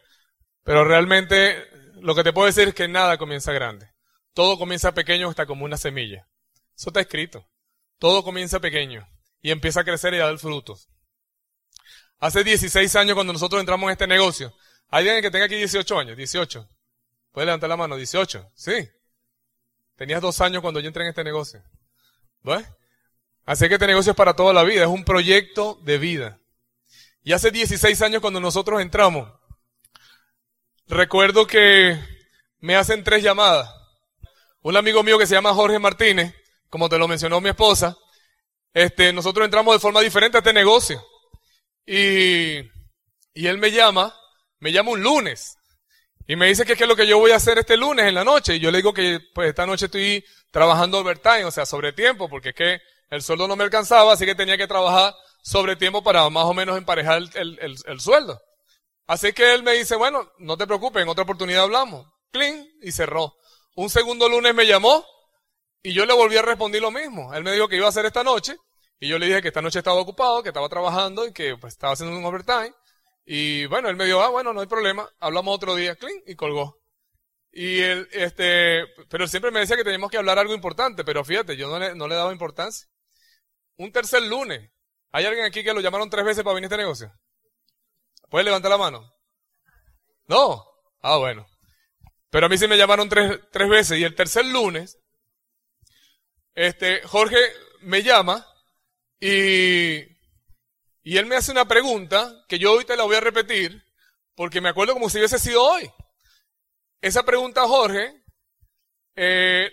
Pero 0.64 0.84
realmente 0.84 1.64
lo 2.02 2.16
que 2.16 2.24
te 2.24 2.34
puedo 2.34 2.48
decir 2.48 2.70
es 2.70 2.74
que 2.74 2.88
nada 2.88 3.20
comienza 3.20 3.54
grande. 3.54 3.92
Todo 4.34 4.58
comienza 4.58 4.94
pequeño 4.94 5.30
hasta 5.30 5.46
como 5.46 5.64
una 5.64 5.78
semilla. 5.78 6.28
Eso 6.76 6.90
está 6.90 7.02
escrito. 7.02 7.48
Todo 8.00 8.24
comienza 8.24 8.60
pequeño 8.60 9.08
y 9.44 9.52
empieza 9.52 9.82
a 9.82 9.84
crecer 9.84 10.16
y 10.16 10.18
a 10.18 10.26
dar 10.26 10.40
frutos. 10.40 10.90
Hace 12.18 12.44
16 12.44 12.96
años 12.96 13.14
cuando 13.14 13.34
nosotros 13.34 13.60
entramos 13.60 13.88
en 13.88 13.92
este 13.92 14.08
negocio, 14.08 14.56
¿Hay 14.94 15.08
alguien 15.08 15.24
que 15.24 15.32
tenga 15.32 15.46
aquí 15.46 15.56
18 15.56 15.98
años? 15.98 16.16
18. 16.16 16.70
¿Puede 17.32 17.48
levantar 17.48 17.68
la 17.68 17.76
mano? 17.76 17.96
18. 17.96 18.52
Sí. 18.54 18.88
Tenías 19.96 20.22
dos 20.22 20.40
años 20.40 20.62
cuando 20.62 20.80
yo 20.80 20.88
entré 20.88 21.02
en 21.02 21.10
este 21.10 21.24
negocio. 21.24 21.64
¿Ves? 22.44 22.64
Así 23.44 23.68
que 23.68 23.74
este 23.74 23.88
negocio 23.88 24.12
es 24.12 24.16
para 24.16 24.36
toda 24.36 24.54
la 24.54 24.62
vida, 24.62 24.84
es 24.84 24.88
un 24.88 25.04
proyecto 25.04 25.80
de 25.82 25.98
vida. 25.98 26.40
Y 27.24 27.34
hace 27.34 27.50
16 27.50 28.04
años 28.04 28.22
cuando 28.22 28.40
nosotros 28.40 28.84
entramos, 28.84 29.34
recuerdo 30.86 31.48
que 31.48 32.00
me 32.60 32.76
hacen 32.76 33.04
tres 33.04 33.24
llamadas. 33.24 33.74
Un 34.62 34.78
amigo 34.78 35.02
mío 35.02 35.18
que 35.18 35.26
se 35.26 35.34
llama 35.34 35.56
Jorge 35.56 35.80
Martínez, 35.80 36.36
como 36.70 36.88
te 36.88 37.00
lo 37.00 37.08
mencionó 37.08 37.42
mi 37.42 37.50
esposa, 37.50 37.98
este, 38.76 39.12
nosotros 39.12 39.44
entramos 39.44 39.74
de 39.74 39.80
forma 39.80 40.02
diferente 40.02 40.38
a 40.38 40.42
este 40.42 40.54
negocio. 40.54 41.04
Y, 41.84 42.60
y 43.34 43.48
él 43.48 43.58
me 43.58 43.72
llama 43.72 44.16
me 44.64 44.72
llama 44.72 44.92
un 44.92 45.04
lunes 45.04 45.58
y 46.26 46.38
me 46.38 46.48
dice 46.48 46.66
que 46.66 46.78
qué 46.78 46.84
es 46.84 46.90
lo 46.90 46.96
que 46.96 47.06
yo 47.06 47.20
voy 47.20 47.32
a 47.32 47.36
hacer 47.36 47.58
este 47.58 47.76
lunes 47.76 48.06
en 48.06 48.16
la 48.16 48.24
noche. 48.24 48.56
Y 48.56 48.60
yo 48.60 48.72
le 48.72 48.78
digo 48.78 48.94
que 48.94 49.20
pues 49.34 49.50
esta 49.50 49.66
noche 49.66 49.88
estoy 49.88 50.24
trabajando 50.52 51.00
overtime, 51.00 51.44
o 51.44 51.52
sea, 51.52 51.66
sobre 51.66 51.92
tiempo, 51.92 52.30
porque 52.30 52.50
es 52.50 52.56
que 52.56 52.82
el 53.10 53.22
sueldo 53.22 53.46
no 53.48 53.58
me 53.58 53.66
alcanzaba, 53.66 54.14
así 54.14 54.26
que 54.26 54.34
tenía 54.34 54.58
que 54.58 54.66
trabajar 54.66 55.14
sobre 55.44 55.76
tiempo 55.76 56.02
para 56.02 56.30
más 56.30 56.46
o 56.46 56.54
menos 56.54 56.78
emparejar 56.78 57.24
el, 57.34 57.60
el, 57.86 58.00
sueldo. 58.00 58.42
Así 59.06 59.34
que 59.34 59.54
él 59.54 59.64
me 59.64 59.74
dice, 59.74 59.98
bueno, 59.98 60.32
no 60.40 60.56
te 60.56 60.66
preocupes, 60.66 61.04
en 61.04 61.10
otra 61.10 61.24
oportunidad 61.24 61.64
hablamos. 61.64 62.08
Clean, 62.32 62.66
y 62.82 62.94
cerró. 62.94 63.36
Un 63.76 63.90
segundo 63.90 64.30
lunes 64.30 64.56
me 64.56 64.66
llamó 64.66 65.06
y 65.82 65.92
yo 65.92 66.06
le 66.06 66.14
volví 66.14 66.38
a 66.38 66.42
responder 66.42 66.82
lo 66.82 66.90
mismo. 66.90 67.34
Él 67.34 67.44
me 67.44 67.52
dijo 67.52 67.68
que 67.68 67.76
iba 67.76 67.88
a 67.88 67.90
hacer 67.90 68.06
esta 68.06 68.24
noche 68.24 68.56
y 68.98 69.10
yo 69.10 69.20
le 69.20 69.26
dije 69.26 69.42
que 69.42 69.50
esta 69.50 69.62
noche 69.62 69.80
estaba 69.80 70.00
ocupado, 70.00 70.42
que 70.42 70.50
estaba 70.50 70.70
trabajando 70.70 71.28
y 71.28 71.34
que 71.34 71.58
pues, 71.58 71.74
estaba 71.74 71.92
haciendo 71.92 72.18
un 72.18 72.24
overtime. 72.24 72.74
Y 73.26 73.66
bueno, 73.68 73.90
él 73.90 73.96
me 73.96 74.06
dijo, 74.06 74.22
ah, 74.22 74.30
bueno, 74.30 74.54
no 74.54 74.62
hay 74.62 74.68
problema, 74.68 75.10
hablamos 75.20 75.56
otro 75.56 75.76
día, 75.76 75.96
clean, 75.96 76.22
y 76.26 76.36
colgó. 76.36 76.80
Y 77.52 77.80
él, 77.82 78.10
este, 78.12 78.86
pero 79.10 79.28
siempre 79.28 79.52
me 79.52 79.60
decía 79.60 79.78
que 79.78 79.84
teníamos 79.84 80.10
que 80.10 80.18
hablar 80.18 80.40
algo 80.40 80.54
importante, 80.54 81.04
pero 81.04 81.24
fíjate, 81.24 81.56
yo 81.56 81.70
no 81.70 81.80
le, 81.80 81.96
no 81.96 82.08
le 82.08 82.16
daba 82.16 82.32
importancia. 82.32 82.88
Un 83.78 83.92
tercer 83.92 84.24
lunes. 84.24 84.72
¿Hay 85.12 85.26
alguien 85.26 85.46
aquí 85.46 85.64
que 85.64 85.74
lo 85.74 85.82
llamaron 85.82 86.10
tres 86.10 86.26
veces 86.26 86.44
para 86.44 86.56
venir 86.56 86.66
a 86.66 86.70
este 86.74 86.78
negocio? 86.78 87.14
¿Puede 88.30 88.46
levantar 88.46 88.72
la 88.72 88.78
mano? 88.78 89.12
No. 90.28 90.66
Ah, 91.02 91.18
bueno. 91.18 91.46
Pero 92.32 92.48
a 92.48 92.50
mí 92.50 92.58
sí 92.58 92.68
me 92.68 92.78
llamaron 92.78 93.10
tres, 93.10 93.40
tres 93.52 93.70
veces. 93.70 94.00
Y 94.00 94.04
el 94.04 94.16
tercer 94.16 94.46
lunes, 94.46 94.98
este, 96.56 97.02
Jorge 97.04 97.38
me 97.82 98.02
llama 98.02 98.48
y, 99.20 100.13
y 101.04 101.18
él 101.18 101.26
me 101.26 101.36
hace 101.36 101.52
una 101.52 101.68
pregunta 101.68 102.46
que 102.48 102.58
yo 102.58 102.84
te 102.86 102.96
la 102.96 103.04
voy 103.04 103.16
a 103.16 103.22
repetir 103.22 103.84
porque 104.36 104.62
me 104.62 104.70
acuerdo 104.70 104.94
como 104.94 105.10
si 105.10 105.18
hubiese 105.18 105.38
sido 105.38 105.64
hoy. 105.64 105.92
Esa 107.02 107.24
pregunta 107.24 107.68
Jorge, 107.68 108.24
eh, 109.16 109.70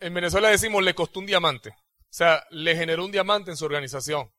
en 0.00 0.14
Venezuela 0.14 0.48
decimos, 0.48 0.82
le 0.82 0.94
costó 0.94 1.20
un 1.20 1.26
diamante. 1.26 1.70
O 1.70 2.14
sea, 2.14 2.44
le 2.50 2.76
generó 2.76 3.04
un 3.04 3.12
diamante 3.12 3.50
en 3.50 3.56
su 3.56 3.64
organización. 3.64 4.30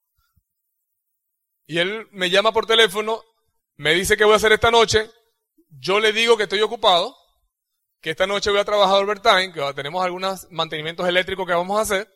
Y 1.66 1.80
él 1.80 2.08
me 2.12 2.30
llama 2.30 2.52
por 2.52 2.66
teléfono, 2.66 3.24
me 3.78 3.94
dice 3.94 4.18
qué 4.18 4.26
voy 4.26 4.34
a 4.34 4.36
hacer 4.36 4.52
esta 4.52 4.70
noche, 4.70 5.10
yo 5.70 6.00
le 6.00 6.12
digo 6.12 6.36
que 6.36 6.44
estoy 6.44 6.62
ocupado, 6.62 7.16
que 8.02 8.12
esta 8.12 8.28
noche 8.28 8.52
voy 8.52 8.60
a 8.60 8.66
trabajar 8.66 9.02
overtime, 9.02 9.54
que 9.54 9.74
tenemos 9.74 10.04
algunos 10.04 10.46
mantenimientos 10.52 11.08
eléctricos 11.08 11.48
que 11.48 11.54
vamos 11.54 11.80
a 11.80 11.84
hacer, 11.84 12.14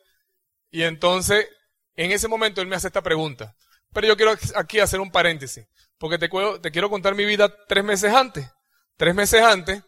y 0.70 0.82
entonces, 0.82 1.48
en 1.96 2.12
ese 2.12 2.28
momento 2.28 2.60
él 2.60 2.68
me 2.68 2.76
hace 2.76 2.88
esta 2.88 3.02
pregunta. 3.02 3.56
Pero 3.92 4.06
yo 4.06 4.16
quiero 4.16 4.34
aquí 4.54 4.80
hacer 4.80 5.00
un 5.00 5.10
paréntesis, 5.10 5.66
porque 5.98 6.18
te, 6.18 6.28
te 6.60 6.70
quiero 6.70 6.90
contar 6.90 7.14
mi 7.14 7.24
vida 7.24 7.52
tres 7.66 7.84
meses 7.84 8.12
antes. 8.12 8.48
Tres 8.96 9.14
meses 9.14 9.42
antes, 9.42 9.82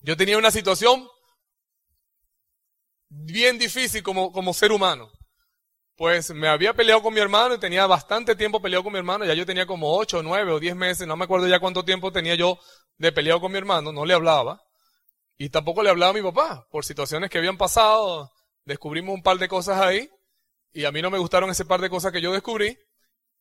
yo 0.00 0.16
tenía 0.16 0.36
una 0.36 0.50
situación 0.50 1.06
bien 3.08 3.58
difícil 3.58 4.02
como, 4.02 4.32
como 4.32 4.54
ser 4.54 4.72
humano. 4.72 5.10
Pues 5.96 6.30
me 6.30 6.48
había 6.48 6.72
peleado 6.72 7.02
con 7.02 7.12
mi 7.12 7.20
hermano 7.20 7.54
y 7.54 7.58
tenía 7.58 7.86
bastante 7.86 8.34
tiempo 8.34 8.62
peleado 8.62 8.84
con 8.84 8.92
mi 8.92 8.98
hermano. 8.98 9.24
Ya 9.24 9.34
yo 9.34 9.44
tenía 9.44 9.66
como 9.66 9.94
ocho, 9.94 10.22
nueve 10.22 10.50
o 10.52 10.58
diez 10.58 10.74
meses, 10.74 11.06
no 11.06 11.16
me 11.16 11.24
acuerdo 11.24 11.46
ya 11.46 11.60
cuánto 11.60 11.84
tiempo 11.84 12.10
tenía 12.10 12.34
yo 12.34 12.58
de 12.96 13.12
peleado 13.12 13.40
con 13.40 13.52
mi 13.52 13.58
hermano, 13.58 13.92
no 13.92 14.06
le 14.06 14.14
hablaba. 14.14 14.62
Y 15.36 15.50
tampoco 15.50 15.82
le 15.82 15.90
hablaba 15.90 16.10
a 16.10 16.14
mi 16.14 16.22
papá 16.22 16.66
por 16.70 16.84
situaciones 16.84 17.30
que 17.30 17.38
habían 17.38 17.58
pasado. 17.58 18.30
Descubrimos 18.64 19.14
un 19.14 19.22
par 19.22 19.38
de 19.38 19.48
cosas 19.48 19.80
ahí 19.80 20.08
y 20.72 20.84
a 20.84 20.92
mí 20.92 21.02
no 21.02 21.10
me 21.10 21.18
gustaron 21.18 21.50
ese 21.50 21.64
par 21.64 21.80
de 21.80 21.90
cosas 21.90 22.12
que 22.12 22.20
yo 22.20 22.32
descubrí 22.32 22.78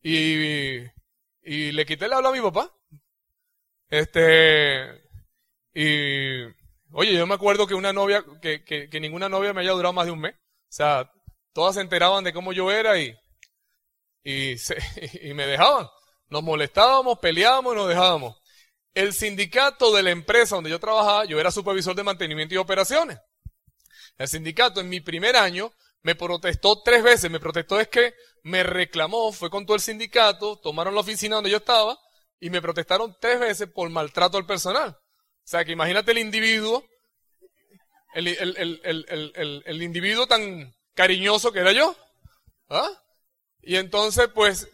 y, 0.02 0.84
y 1.44 1.72
le 1.72 1.86
quité 1.86 2.06
el 2.06 2.14
habla 2.14 2.30
a 2.30 2.34
mi 2.34 2.42
papá. 2.42 2.72
Este, 3.90 5.02
y, 5.74 6.44
oye, 6.92 7.14
yo 7.14 7.26
me 7.26 7.36
acuerdo 7.36 7.66
que 7.68 7.74
una 7.74 7.94
novia, 7.94 8.24
que, 8.42 8.64
que, 8.64 9.00
ninguna 9.00 9.30
novia 9.30 9.54
me 9.54 9.62
haya 9.62 9.72
durado 9.72 9.94
más 9.94 10.06
de 10.06 10.12
un 10.12 10.20
mes. 10.20 10.36
O 10.36 10.72
sea, 10.72 11.12
todas 11.54 11.76
se 11.76 11.82
enteraban 11.82 12.24
de 12.24 12.34
cómo 12.34 12.54
yo 12.54 12.72
era 12.72 13.00
y, 13.00 13.16
y, 14.24 14.58
se, 14.58 14.78
y 15.24 15.34
me 15.34 15.48
dejaban. 15.48 15.88
Nos 16.30 16.44
molestábamos, 16.44 17.20
peleábamos 17.20 17.74
y 17.74 17.78
nos 17.78 17.90
dejábamos. 17.90 18.38
El 18.94 19.14
sindicato 19.14 19.94
de 19.96 20.04
la 20.04 20.12
empresa 20.12 20.56
donde 20.56 20.70
yo 20.70 20.80
trabajaba, 20.80 21.26
yo 21.26 21.40
era 21.40 21.52
supervisor 21.52 21.96
de 21.96 22.04
mantenimiento 22.04 22.54
y 22.54 22.58
operaciones. 22.58 23.20
El 24.18 24.28
sindicato 24.28 24.82
en 24.82 24.90
mi 24.90 25.00
primer 25.00 25.36
año 25.36 25.72
me 26.02 26.16
protestó 26.16 26.82
tres 26.82 27.04
veces. 27.04 27.30
Me 27.30 27.40
protestó 27.40 27.80
es 27.80 27.88
que 27.88 28.14
me 28.44 28.64
reclamó, 28.64 29.32
fue 29.32 29.50
con 29.50 29.66
todo 29.66 29.76
el 29.76 29.82
sindicato, 29.82 30.60
tomaron 30.60 30.96
la 30.96 31.02
oficina 31.02 31.36
donde 31.36 31.50
yo 31.50 31.58
estaba 31.58 31.98
y 32.40 32.50
me 32.50 32.62
protestaron 32.62 33.16
tres 33.20 33.40
veces 33.40 33.70
por 33.74 33.90
maltrato 33.90 34.38
al 34.38 34.46
personal. 34.46 34.90
O 34.90 35.48
sea 35.50 35.66
que 35.66 35.72
imagínate 35.72 36.12
el 36.12 36.20
individuo, 36.20 36.86
el, 38.14 38.28
el 39.66 39.84
individuo 39.84 40.28
tan 40.28 40.74
cariñoso 40.94 41.52
que 41.52 41.60
era 41.60 41.72
yo. 41.72 41.96
¿Ah? 42.70 42.90
Y 43.62 43.76
entonces, 43.76 44.30
pues, 44.34 44.70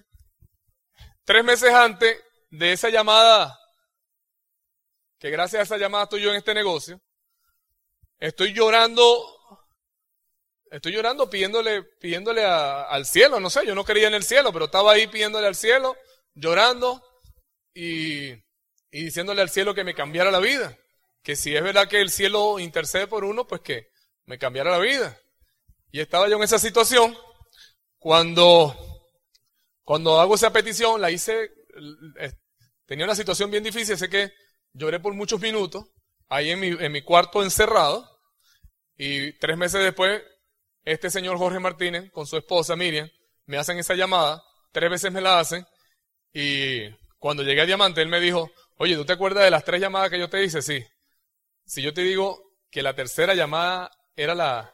tres 1.23 1.43
meses 1.43 1.73
antes 1.73 2.21
de 2.49 2.73
esa 2.73 2.89
llamada 2.89 3.57
que 5.19 5.29
gracias 5.29 5.59
a 5.59 5.63
esa 5.63 5.77
llamada 5.77 6.03
estoy 6.03 6.21
yo 6.21 6.29
en 6.29 6.35
este 6.35 6.53
negocio, 6.53 6.99
estoy 8.19 8.53
llorando, 8.53 9.03
estoy 10.71 10.91
llorando 10.91 11.29
pidiéndole, 11.29 11.83
pidiéndole 11.83 12.43
al 12.43 13.05
cielo, 13.05 13.39
no 13.39 13.49
sé, 13.49 13.65
yo 13.65 13.75
no 13.75 13.83
creía 13.83 14.07
en 14.07 14.13
el 14.13 14.23
cielo, 14.23 14.51
pero 14.51 14.65
estaba 14.65 14.93
ahí 14.93 15.07
pidiéndole 15.07 15.47
al 15.47 15.55
cielo, 15.55 15.95
llorando 16.33 17.03
y, 17.73 18.31
y 18.31 19.05
diciéndole 19.05 19.41
al 19.41 19.49
cielo 19.49 19.73
que 19.73 19.83
me 19.83 19.93
cambiara 19.93 20.31
la 20.31 20.39
vida. 20.39 20.77
Que 21.23 21.35
si 21.35 21.55
es 21.55 21.63
verdad 21.63 21.87
que 21.87 22.01
el 22.01 22.11
cielo 22.11 22.59
intercede 22.59 23.07
por 23.07 23.23
uno, 23.23 23.47
pues 23.47 23.61
que 23.61 23.87
me 24.25 24.37
cambiara 24.37 24.71
la 24.71 24.79
vida. 24.79 25.19
Y 25.91 25.99
estaba 25.99 26.27
yo 26.27 26.37
en 26.37 26.43
esa 26.43 26.59
situación 26.59 27.17
cuando, 27.97 28.75
cuando 29.83 30.19
hago 30.19 30.35
esa 30.35 30.53
petición, 30.53 31.01
la 31.01 31.09
hice, 31.11 31.51
eh, 32.19 32.31
tenía 32.85 33.05
una 33.05 33.15
situación 33.15 33.49
bien 33.49 33.63
difícil, 33.63 33.97
sé 33.97 34.09
que 34.09 34.31
Lloré 34.77 34.99
por 34.99 35.13
muchos 35.13 35.39
minutos, 35.39 35.85
ahí 36.27 36.51
en 36.51 36.59
mi, 36.59 36.67
en 36.67 36.91
mi 36.91 37.01
cuarto 37.01 37.41
encerrado, 37.41 38.19
y 38.97 39.31
tres 39.39 39.57
meses 39.57 39.81
después, 39.81 40.21
este 40.85 41.09
señor 41.09 41.37
Jorge 41.37 41.59
Martínez, 41.59 42.11
con 42.11 42.25
su 42.25 42.37
esposa 42.37 42.75
Miriam, 42.75 43.09
me 43.47 43.57
hacen 43.57 43.77
esa 43.79 43.95
llamada, 43.95 44.43
tres 44.71 44.89
veces 44.89 45.11
me 45.11 45.21
la 45.21 45.39
hacen, 45.39 45.65
y 46.31 46.89
cuando 47.17 47.43
llegué 47.43 47.61
a 47.61 47.65
Diamante, 47.65 48.01
él 48.01 48.09
me 48.09 48.19
dijo, 48.19 48.51
oye, 48.77 48.95
¿tú 48.95 49.05
te 49.05 49.13
acuerdas 49.13 49.45
de 49.45 49.51
las 49.51 49.63
tres 49.63 49.81
llamadas 49.81 50.09
que 50.09 50.19
yo 50.19 50.29
te 50.29 50.43
hice? 50.43 50.61
Sí. 50.61 50.85
Si 51.65 51.81
yo 51.81 51.93
te 51.93 52.01
digo 52.01 52.51
que 52.69 52.83
la 52.83 52.93
tercera 52.93 53.33
llamada 53.33 53.89
era 54.15 54.35
la... 54.35 54.73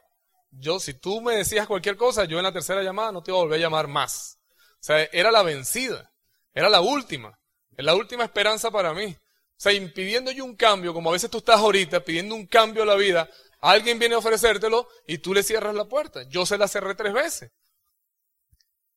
Yo, 0.49 0.79
si 0.79 0.93
tú 0.93 1.21
me 1.21 1.35
decías 1.35 1.67
cualquier 1.67 1.95
cosa, 1.95 2.25
yo 2.25 2.37
en 2.37 2.43
la 2.43 2.51
tercera 2.51 2.83
llamada 2.83 3.11
no 3.11 3.23
te 3.23 3.31
iba 3.31 3.37
a 3.37 3.43
volver 3.43 3.59
a 3.59 3.61
llamar 3.61 3.87
más. 3.87 4.39
O 4.73 4.83
sea, 4.83 5.07
era 5.13 5.31
la 5.31 5.43
vencida. 5.43 6.11
Era 6.53 6.67
la 6.67 6.81
última. 6.81 7.39
Es 7.77 7.85
la 7.85 7.95
última 7.95 8.25
esperanza 8.25 8.69
para 8.69 8.93
mí. 8.93 9.15
O 9.15 9.63
sea, 9.63 9.71
impidiendo 9.71 10.31
yo 10.31 10.43
un 10.43 10.55
cambio, 10.55 10.93
como 10.93 11.09
a 11.09 11.13
veces 11.13 11.29
tú 11.29 11.37
estás 11.37 11.59
ahorita 11.59 12.03
pidiendo 12.03 12.35
un 12.35 12.47
cambio 12.47 12.83
a 12.83 12.87
la 12.87 12.95
vida, 12.95 13.29
alguien 13.61 13.99
viene 13.99 14.15
a 14.15 14.19
ofrecértelo 14.19 14.87
y 15.07 15.19
tú 15.19 15.33
le 15.33 15.43
cierras 15.43 15.75
la 15.75 15.85
puerta. 15.85 16.23
Yo 16.29 16.45
se 16.45 16.57
la 16.57 16.67
cerré 16.67 16.95
tres 16.95 17.13
veces. 17.13 17.51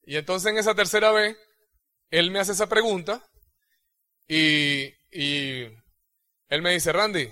Y 0.03 0.17
entonces 0.17 0.51
en 0.51 0.59
esa 0.59 0.75
tercera 0.75 1.13
vez, 1.13 1.37
él 2.11 2.31
me 2.31 2.39
hace 2.39 2.53
esa 2.53 2.69
pregunta 2.69 3.25
y, 4.29 4.87
y 5.11 5.63
él 6.49 6.63
me 6.63 6.73
dice, 6.73 6.93
Randy, 6.93 7.31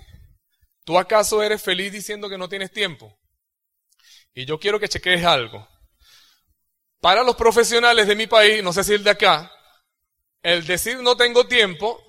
¿tú 0.83 0.97
acaso 0.97 1.41
eres 1.43 1.61
feliz 1.61 1.91
diciendo 1.91 2.29
que 2.29 2.37
no 2.37 2.49
tienes 2.49 2.71
tiempo? 2.71 3.17
Y 4.33 4.45
yo 4.45 4.59
quiero 4.59 4.79
que 4.79 4.89
chequees 4.89 5.23
algo. 5.23 5.67
Para 6.99 7.23
los 7.23 7.35
profesionales 7.35 8.07
de 8.07 8.15
mi 8.15 8.27
país, 8.27 8.63
no 8.63 8.73
sé 8.73 8.83
si 8.83 8.93
el 8.93 9.03
de 9.03 9.11
acá, 9.11 9.51
el 10.41 10.65
decir 10.65 10.99
no 10.99 11.15
tengo 11.15 11.47
tiempo 11.47 12.01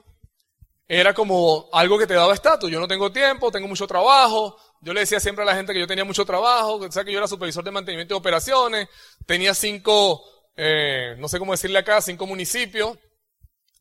era 0.87 1.15
como 1.15 1.69
algo 1.73 1.99
que 1.99 2.07
te 2.07 2.15
daba 2.15 2.35
estatus. 2.35 2.71
Yo 2.71 2.81
no 2.81 2.89
tengo 2.89 3.11
tiempo, 3.11 3.51
tengo 3.51 3.69
mucho 3.69 3.87
trabajo. 3.87 4.57
Yo 4.85 4.93
le 4.93 5.01
decía 5.01 5.19
siempre 5.19 5.43
a 5.43 5.47
la 5.47 5.57
gente 5.57 5.73
que 5.73 5.81
yo 5.81 5.87
tenía 5.87 6.05
mucho 6.05 6.25
trabajo, 6.25 6.79
que, 6.79 6.89
que 6.89 7.13
yo 7.13 7.19
era 7.19 7.27
supervisor 7.27 7.65
de 7.65 7.71
mantenimiento 7.71 8.15
de 8.15 8.19
operaciones, 8.19 8.89
tenía 9.25 9.55
cinco, 9.55 10.23
eh, 10.57 11.15
no 11.19 11.27
sé 11.29 11.39
cómo 11.39 11.53
decirle 11.53 11.79
acá, 11.79 12.01
cinco 12.03 12.27
municipios 12.27 12.99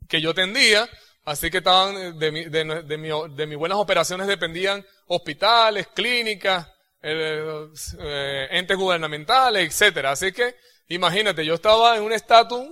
que 0.07 0.21
yo 0.21 0.31
atendía, 0.31 0.89
así 1.25 1.51
que 1.51 1.57
estaban, 1.57 2.17
de, 2.17 2.31
mi, 2.31 2.45
de, 2.45 2.83
de, 2.83 2.97
mi, 2.97 3.09
de 3.35 3.47
mis 3.47 3.57
buenas 3.57 3.77
operaciones 3.77 4.27
dependían 4.27 4.85
hospitales, 5.07 5.87
clínicas, 5.93 6.67
eh, 7.01 7.67
eh, 7.99 8.47
entes 8.51 8.77
gubernamentales, 8.77 9.67
etcétera. 9.67 10.11
Así 10.11 10.31
que, 10.31 10.55
imagínate, 10.87 11.45
yo 11.45 11.55
estaba 11.55 11.97
en 11.97 12.03
un 12.03 12.13
estatus, 12.13 12.65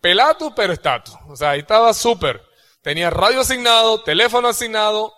pelatus, 0.00 0.52
pero 0.56 0.72
estatus. 0.72 1.14
O 1.28 1.36
sea, 1.36 1.50
ahí 1.50 1.60
estaba 1.60 1.94
súper. 1.94 2.42
Tenía 2.82 3.08
radio 3.10 3.40
asignado, 3.42 4.02
teléfono 4.02 4.48
asignado, 4.48 5.14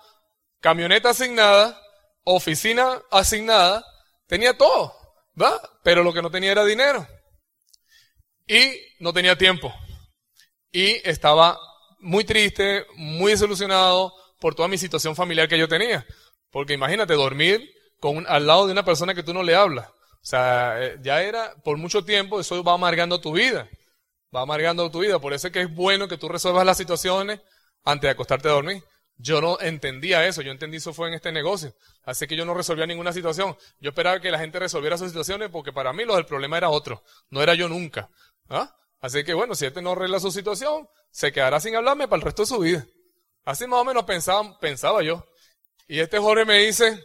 camioneta 0.61 1.11
asignada, 1.11 1.81
oficina 2.25 3.02
asignada, 3.11 3.85
tenía 4.26 4.57
todo, 4.57 4.95
¿va? 5.40 5.61
Pero 5.83 6.02
lo 6.02 6.12
que 6.12 6.23
no 6.23 6.31
tenía 6.31 6.52
era 6.52 6.64
dinero. 6.64 7.07
Y 8.47 8.73
no 8.99 9.12
tenía 9.12 9.37
tiempo. 9.37 9.73
Y 10.71 11.07
estaba 11.09 11.59
muy 12.00 12.25
triste, 12.25 12.85
muy 12.97 13.33
desilusionado 13.33 14.12
por 14.40 14.54
toda 14.54 14.69
mi 14.69 14.76
situación 14.76 15.16
familiar 15.16 15.49
que 15.49 15.59
yo 15.59 15.69
tenía. 15.69 16.07
Porque 16.50 16.75
imagínate, 16.75 17.14
dormir 17.14 17.71
con 18.00 18.26
al 18.28 18.47
lado 18.47 18.66
de 18.66 18.73
una 18.73 18.85
persona 18.85 19.14
que 19.14 19.23
tú 19.23 19.33
no 19.33 19.43
le 19.43 19.54
hablas. 19.54 19.88
O 19.88 20.26
sea, 20.26 20.83
eh, 20.83 20.99
ya 21.02 21.23
era 21.23 21.54
por 21.64 21.76
mucho 21.76 22.04
tiempo, 22.04 22.40
eso 22.40 22.62
va 22.62 22.75
amargando 22.75 23.21
tu 23.21 23.33
vida. 23.33 23.69
Va 24.35 24.43
amargando 24.43 24.90
tu 24.90 25.00
vida. 25.00 25.19
Por 25.19 25.33
eso 25.33 25.47
es 25.47 25.52
que 25.52 25.62
es 25.62 25.75
bueno 25.75 26.09
que 26.09 26.19
tú 26.19 26.28
resuelvas 26.28 26.66
las 26.66 26.76
situaciones 26.76 27.40
antes 27.85 28.09
de 28.09 28.11
acostarte 28.11 28.49
a 28.49 28.52
dormir. 28.52 28.83
Yo 29.16 29.40
no 29.40 29.61
entendía 29.61 30.26
eso, 30.26 30.42
yo 30.42 30.50
entendí 30.50 30.78
eso 30.78 30.92
fue 30.92 31.09
en 31.09 31.14
este 31.14 31.30
negocio. 31.30 31.75
Así 32.02 32.26
que 32.26 32.37
yo 32.37 32.44
no 32.44 32.54
resolvía 32.54 32.87
ninguna 32.87 33.12
situación. 33.12 33.56
Yo 33.80 33.90
esperaba 33.90 34.21
que 34.21 34.30
la 34.30 34.38
gente 34.38 34.59
resolviera 34.59 34.99
sus 34.99 35.09
situaciones 35.09 35.50
porque 35.50 35.73
para 35.73 35.92
mí 35.92 36.04
lo 36.04 36.16
del 36.16 36.26
problema 36.26 36.59
era 36.59 36.71
otro, 36.71 37.02
no 37.30 37.42
era 37.42 37.54
yo 37.54 37.68
nunca. 37.68 38.11
¿Ah? 38.49 38.75
Así 39.00 39.23
que 39.23 39.35
bueno, 39.35 39.54
si 39.54 39.66
este 39.66 39.83
no 39.83 39.92
arregla 39.92 40.18
su 40.18 40.30
situación, 40.30 40.88
se 41.11 41.33
quedará 41.33 41.61
sin 41.61 41.76
hablarme 41.76 42.09
para 42.09 42.16
el 42.16 42.23
resto 42.23 42.42
de 42.42 42.47
su 42.47 42.59
vida. 42.59 42.87
Así 43.44 43.66
más 43.66 43.80
o 43.80 43.85
menos 43.85 44.04
pensaba, 44.04 44.59
pensaba 44.59 45.02
yo. 45.02 45.25
Y 45.87 46.00
este 46.00 46.18
Jorge 46.18 46.44
me 46.44 46.59
dice, 46.59 47.04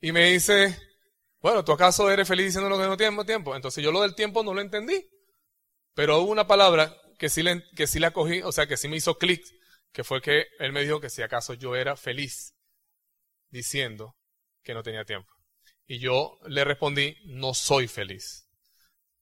y 0.00 0.10
me 0.12 0.32
dice, 0.32 0.76
bueno, 1.40 1.64
¿tú 1.64 1.72
acaso 1.72 2.10
eres 2.10 2.26
feliz 2.26 2.46
diciendo 2.46 2.68
lo 2.68 2.76
que 2.76 2.86
no 2.86 2.96
tiempo 2.96 3.24
tiempo? 3.24 3.54
Entonces 3.54 3.82
yo 3.82 3.92
lo 3.92 4.02
del 4.02 4.14
tiempo 4.14 4.42
no 4.42 4.52
lo 4.52 4.60
entendí. 4.60 5.08
Pero 5.94 6.18
hubo 6.18 6.32
una 6.32 6.46
palabra 6.46 6.96
que 7.18 7.28
sí, 7.28 7.42
le, 7.42 7.62
que 7.76 7.86
sí 7.86 7.98
la 7.98 8.10
cogí, 8.10 8.42
o 8.42 8.50
sea, 8.50 8.66
que 8.66 8.76
sí 8.76 8.88
me 8.88 8.96
hizo 8.96 9.18
clic, 9.18 9.44
que 9.92 10.04
fue 10.04 10.20
que 10.20 10.46
él 10.58 10.72
me 10.72 10.82
dijo 10.82 11.00
que 11.00 11.10
si 11.10 11.22
acaso 11.22 11.54
yo 11.54 11.76
era 11.76 11.96
feliz 11.96 12.54
diciendo 13.50 14.16
que 14.62 14.74
no 14.74 14.82
tenía 14.82 15.04
tiempo. 15.04 15.32
Y 15.86 15.98
yo 15.98 16.38
le 16.46 16.64
respondí, 16.64 17.16
no 17.24 17.54
soy 17.54 17.88
feliz. 17.88 18.48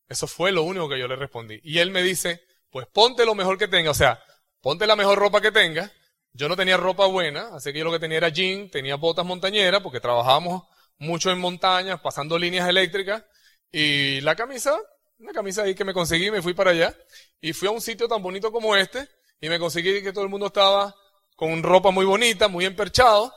Eso 0.09 0.27
fue 0.27 0.53
lo 0.53 0.63
único 0.63 0.89
que 0.89 0.99
yo 0.99 1.09
le 1.09 1.17
respondí. 1.17 1.61
Y 1.63 1.79
él 1.79 1.91
me 1.91 2.03
dice, 2.03 2.43
pues 2.71 2.87
ponte 2.87 3.25
lo 3.25 3.35
mejor 3.35 3.59
que 3.59 3.69
tenga, 3.69 3.91
o 3.91 3.95
sea, 3.95 4.23
ponte 4.61 4.87
la 4.87 4.97
mejor 4.97 5.19
ropa 5.19 5.41
que 5.41 5.53
tenga. 5.53 5.93
Yo 6.33 6.49
no 6.49 6.57
tenía 6.57 6.77
ropa 6.77 7.07
buena, 7.07 7.49
así 7.55 7.73
que 7.73 7.81
yo 7.81 7.85
lo 7.85 7.91
que 7.91 7.99
tenía 7.99 8.19
era 8.19 8.29
jean, 8.29 8.71
tenía 8.71 8.95
botas 8.95 9.27
montañeras, 9.27 9.83
porque 9.83 9.99
trabajábamos 9.99 10.63
mucho 10.99 11.31
en 11.31 11.41
montañas, 11.41 12.01
pasando 12.01 12.39
líneas 12.39 12.69
eléctricas, 12.69 13.25
y 13.73 14.21
la 14.21 14.37
camisa, 14.37 14.79
una 15.19 15.33
camisa 15.33 15.63
ahí 15.63 15.75
que 15.75 15.85
me 15.85 15.93
conseguí, 15.93 16.31
me 16.31 16.43
fui 16.43 16.55
para 16.55 16.71
allá, 16.71 16.97
y 17.41 17.53
fui 17.53 17.67
a 17.67 17.73
un 17.73 17.81
sitio 17.81 18.07
tan 18.07 18.23
bonito 18.23 18.53
como 18.53 18.77
este, 18.77 19.09
y 19.41 19.49
me 19.49 19.59
conseguí 19.59 20.03
que 20.03 20.13
todo 20.13 20.25
el 20.25 20.31
mundo 20.31 20.47
estaba 20.47 20.95
con 21.37 21.63
ropa 21.63 21.91
muy 21.91 22.05
bonita, 22.05 22.49
muy 22.49 22.67
emperchado, 22.67 23.33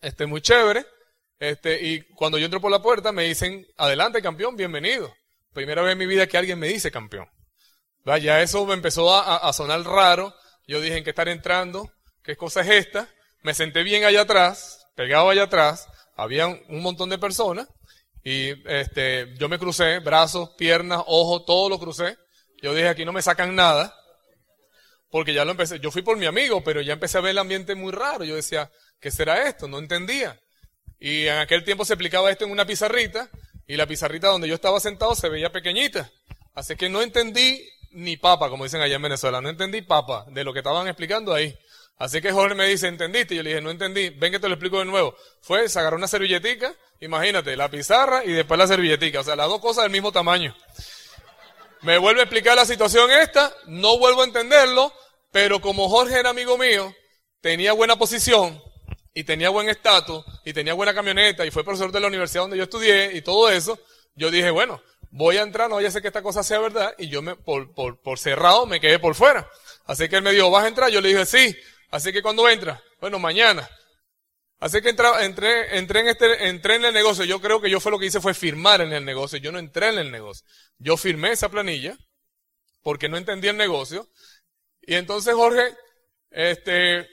este, 0.00 0.26
muy 0.26 0.40
chévere, 0.40 0.84
este, 1.38 1.80
y 1.80 2.02
cuando 2.14 2.38
yo 2.38 2.46
entro 2.46 2.60
por 2.60 2.70
la 2.70 2.82
puerta 2.82 3.12
me 3.12 3.24
dicen, 3.24 3.66
adelante 3.76 4.20
campeón, 4.20 4.56
bienvenido. 4.56 5.14
Primera 5.52 5.82
vez 5.82 5.92
en 5.92 5.98
mi 5.98 6.06
vida 6.06 6.26
que 6.26 6.36
alguien 6.36 6.58
me 6.58 6.68
dice 6.68 6.90
campeón. 6.90 7.28
Ya 8.16 8.40
eso 8.40 8.64
me 8.64 8.74
empezó 8.74 9.14
a, 9.14 9.52
sonar 9.52 9.82
raro. 9.82 10.34
Yo 10.66 10.80
dije, 10.80 10.96
¿en 10.96 11.04
qué 11.04 11.10
estar 11.10 11.28
entrando? 11.28 11.90
¿Qué 12.22 12.36
cosa 12.36 12.62
es 12.62 12.86
esta? 12.86 13.08
Me 13.42 13.52
senté 13.52 13.82
bien 13.82 14.04
allá 14.04 14.22
atrás, 14.22 14.86
pegado 14.94 15.28
allá 15.28 15.44
atrás. 15.44 15.86
Había 16.16 16.46
un, 16.46 16.80
montón 16.80 17.10
de 17.10 17.18
personas. 17.18 17.68
Y 18.24 18.50
este, 18.68 19.34
yo 19.36 19.48
me 19.48 19.58
crucé, 19.58 19.98
brazos, 19.98 20.50
piernas, 20.56 21.02
ojos, 21.06 21.44
todo 21.44 21.68
lo 21.68 21.78
crucé. 21.78 22.16
Yo 22.62 22.74
dije, 22.74 22.88
aquí 22.88 23.04
no 23.04 23.12
me 23.12 23.22
sacan 23.22 23.54
nada. 23.54 23.94
Porque 25.10 25.32
ya 25.32 25.44
lo 25.44 25.52
empecé. 25.52 25.80
Yo 25.80 25.90
fui 25.90 26.02
por 26.02 26.16
mi 26.16 26.26
amigo, 26.26 26.62
pero 26.62 26.80
ya 26.80 26.92
empecé 26.92 27.18
a 27.18 27.22
ver 27.22 27.30
el 27.30 27.38
ambiente 27.38 27.74
muy 27.74 27.92
raro. 27.92 28.24
Yo 28.24 28.34
decía, 28.34 28.70
¿qué 29.00 29.10
será 29.10 29.48
esto? 29.48 29.68
No 29.68 29.78
entendía. 29.78 30.38
Y 31.00 31.26
en 31.26 31.38
aquel 31.38 31.64
tiempo 31.64 31.84
se 31.84 31.94
explicaba 31.94 32.30
esto 32.30 32.44
en 32.44 32.50
una 32.50 32.66
pizarrita. 32.66 33.30
Y 33.66 33.76
la 33.76 33.86
pizarrita 33.86 34.28
donde 34.28 34.48
yo 34.48 34.54
estaba 34.54 34.80
sentado 34.80 35.14
se 35.14 35.28
veía 35.28 35.50
pequeñita. 35.50 36.10
Así 36.54 36.76
que 36.76 36.88
no 36.88 37.02
entendí 37.02 37.62
ni 37.92 38.16
papa, 38.16 38.48
como 38.48 38.64
dicen 38.64 38.80
allá 38.80 38.96
en 38.96 39.02
Venezuela. 39.02 39.40
No 39.40 39.48
entendí 39.48 39.82
papa 39.82 40.26
de 40.28 40.44
lo 40.44 40.52
que 40.52 40.60
estaban 40.60 40.88
explicando 40.88 41.32
ahí. 41.32 41.56
Así 41.98 42.20
que 42.20 42.30
Jorge 42.30 42.54
me 42.54 42.66
dice, 42.66 42.86
¿entendiste? 42.86 43.34
Yo 43.34 43.42
le 43.42 43.50
dije, 43.50 43.62
no 43.62 43.70
entendí. 43.70 44.10
Ven 44.10 44.32
que 44.32 44.38
te 44.38 44.48
lo 44.48 44.54
explico 44.54 44.78
de 44.78 44.84
nuevo. 44.84 45.16
Fue, 45.40 45.68
se 45.68 45.78
agarró 45.78 45.96
una 45.96 46.06
servilletica, 46.06 46.74
imagínate, 47.00 47.56
la 47.56 47.68
pizarra 47.68 48.24
y 48.24 48.32
después 48.32 48.58
la 48.58 48.66
servilletica. 48.66 49.20
O 49.20 49.24
sea, 49.24 49.36
las 49.36 49.48
dos 49.48 49.60
cosas 49.60 49.84
del 49.84 49.92
mismo 49.92 50.12
tamaño. 50.12 50.54
Me 51.82 51.98
vuelve 51.98 52.20
a 52.20 52.24
explicar 52.24 52.56
la 52.56 52.66
situación 52.66 53.10
esta, 53.10 53.54
no 53.66 53.98
vuelvo 53.98 54.22
a 54.22 54.24
entenderlo, 54.24 54.92
pero 55.30 55.60
como 55.60 55.88
Jorge 55.88 56.18
era 56.18 56.30
amigo 56.30 56.58
mío, 56.58 56.94
tenía 57.40 57.72
buena 57.72 57.96
posición 57.96 58.60
y 59.14 59.24
tenía 59.24 59.50
buen 59.50 59.68
estatus 59.68 60.24
y 60.44 60.52
tenía 60.52 60.74
buena 60.74 60.94
camioneta 60.94 61.46
y 61.46 61.50
fue 61.50 61.64
profesor 61.64 61.92
de 61.92 62.00
la 62.00 62.08
universidad 62.08 62.42
donde 62.42 62.56
yo 62.56 62.64
estudié 62.64 63.12
y 63.14 63.22
todo 63.22 63.48
eso, 63.50 63.78
yo 64.14 64.30
dije, 64.30 64.50
bueno, 64.50 64.82
voy 65.10 65.36
a 65.36 65.42
entrar, 65.42 65.68
no 65.68 65.76
vaya 65.76 65.88
a 65.88 65.92
ser 65.92 66.02
que 66.02 66.08
esta 66.08 66.22
cosa 66.22 66.42
sea 66.42 66.58
verdad, 66.58 66.94
y 66.98 67.08
yo 67.08 67.22
me, 67.22 67.36
por, 67.36 67.72
por, 67.74 68.00
por 68.00 68.18
cerrado 68.18 68.66
me 68.66 68.80
quedé 68.80 68.98
por 68.98 69.14
fuera. 69.14 69.48
Así 69.86 70.08
que 70.08 70.16
él 70.16 70.22
me 70.22 70.32
dijo, 70.32 70.50
¿vas 70.50 70.64
a 70.64 70.68
entrar? 70.68 70.90
Yo 70.90 71.00
le 71.00 71.08
dije, 71.08 71.24
sí. 71.24 71.56
Así 71.90 72.12
que 72.12 72.22
cuando 72.22 72.48
entra, 72.48 72.82
bueno, 73.00 73.18
mañana. 73.18 73.68
Así 74.60 74.80
que 74.82 74.88
entré, 74.88 75.78
en 75.78 76.08
este, 76.08 76.48
entré 76.48 76.74
en 76.76 76.84
el 76.84 76.92
negocio. 76.92 77.24
Yo 77.24 77.40
creo 77.40 77.60
que 77.60 77.70
yo 77.70 77.78
fue 77.78 77.92
lo 77.92 77.98
que 77.98 78.06
hice 78.06 78.20
fue 78.20 78.34
firmar 78.34 78.80
en 78.80 78.92
el 78.92 79.04
negocio. 79.04 79.38
Yo 79.38 79.52
no 79.52 79.58
entré 79.58 79.90
en 79.90 79.98
el 79.98 80.10
negocio. 80.10 80.44
Yo 80.78 80.96
firmé 80.96 81.30
esa 81.30 81.48
planilla 81.48 81.96
porque 82.82 83.08
no 83.08 83.16
entendía 83.16 83.52
el 83.52 83.56
negocio. 83.56 84.08
Y 84.82 84.94
entonces 84.94 85.34
Jorge, 85.34 85.76
este, 86.30 87.08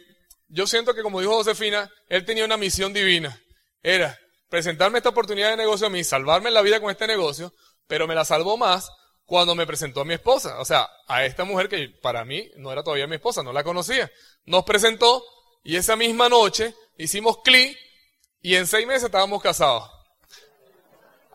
yo 0.48 0.66
siento 0.66 0.96
que 0.96 1.04
como 1.04 1.22
dijo 1.22 1.34
Josefina, 1.34 1.92
él 2.08 2.26
tenía 2.26 2.46
una 2.46 2.58
misión 2.58 2.94
divina. 2.94 3.40
Era 3.84 4.18
presentarme 4.50 4.98
esta 4.98 5.10
oportunidad 5.10 5.52
de 5.52 5.58
negocio 5.58 5.88
a 5.88 5.92
mí, 5.92 6.04
salvarme 6.04 6.50
la 6.50 6.62
vida 6.64 6.80
con 6.80 6.90
este 6.90 7.06
negocio, 7.06 7.54
pero 7.88 8.08
me 8.08 8.16
la 8.16 8.26
salvó 8.26 8.58
más 8.58 8.90
cuando 9.26 9.54
me 9.54 9.68
presentó 9.68 10.02
a 10.02 10.06
mi 10.06 10.16
esposa. 10.16 10.60
O 10.60 10.66
sea, 10.66 10.88
a 11.08 11.26
esta 11.26 11.44
mujer 11.44 11.70
que 11.70 11.90
para 12.02 12.26
mí 12.26 12.50
no 12.58 12.72
era 12.72 12.84
todavía 12.84 13.06
mi 13.06 13.16
esposa, 13.16 13.44
no 13.44 13.54
la 13.54 13.64
conocía. 13.64 14.12
Nos 14.46 14.64
presentó 14.64 15.24
y 15.64 15.76
esa 15.76 15.96
misma 15.96 16.30
noche 16.30 16.74
hicimos 16.98 17.40
clic 17.44 17.78
y 18.42 18.56
en 18.56 18.68
seis 18.68 18.86
meses 18.86 19.06
estábamos 19.06 19.42
casados. 19.42 19.90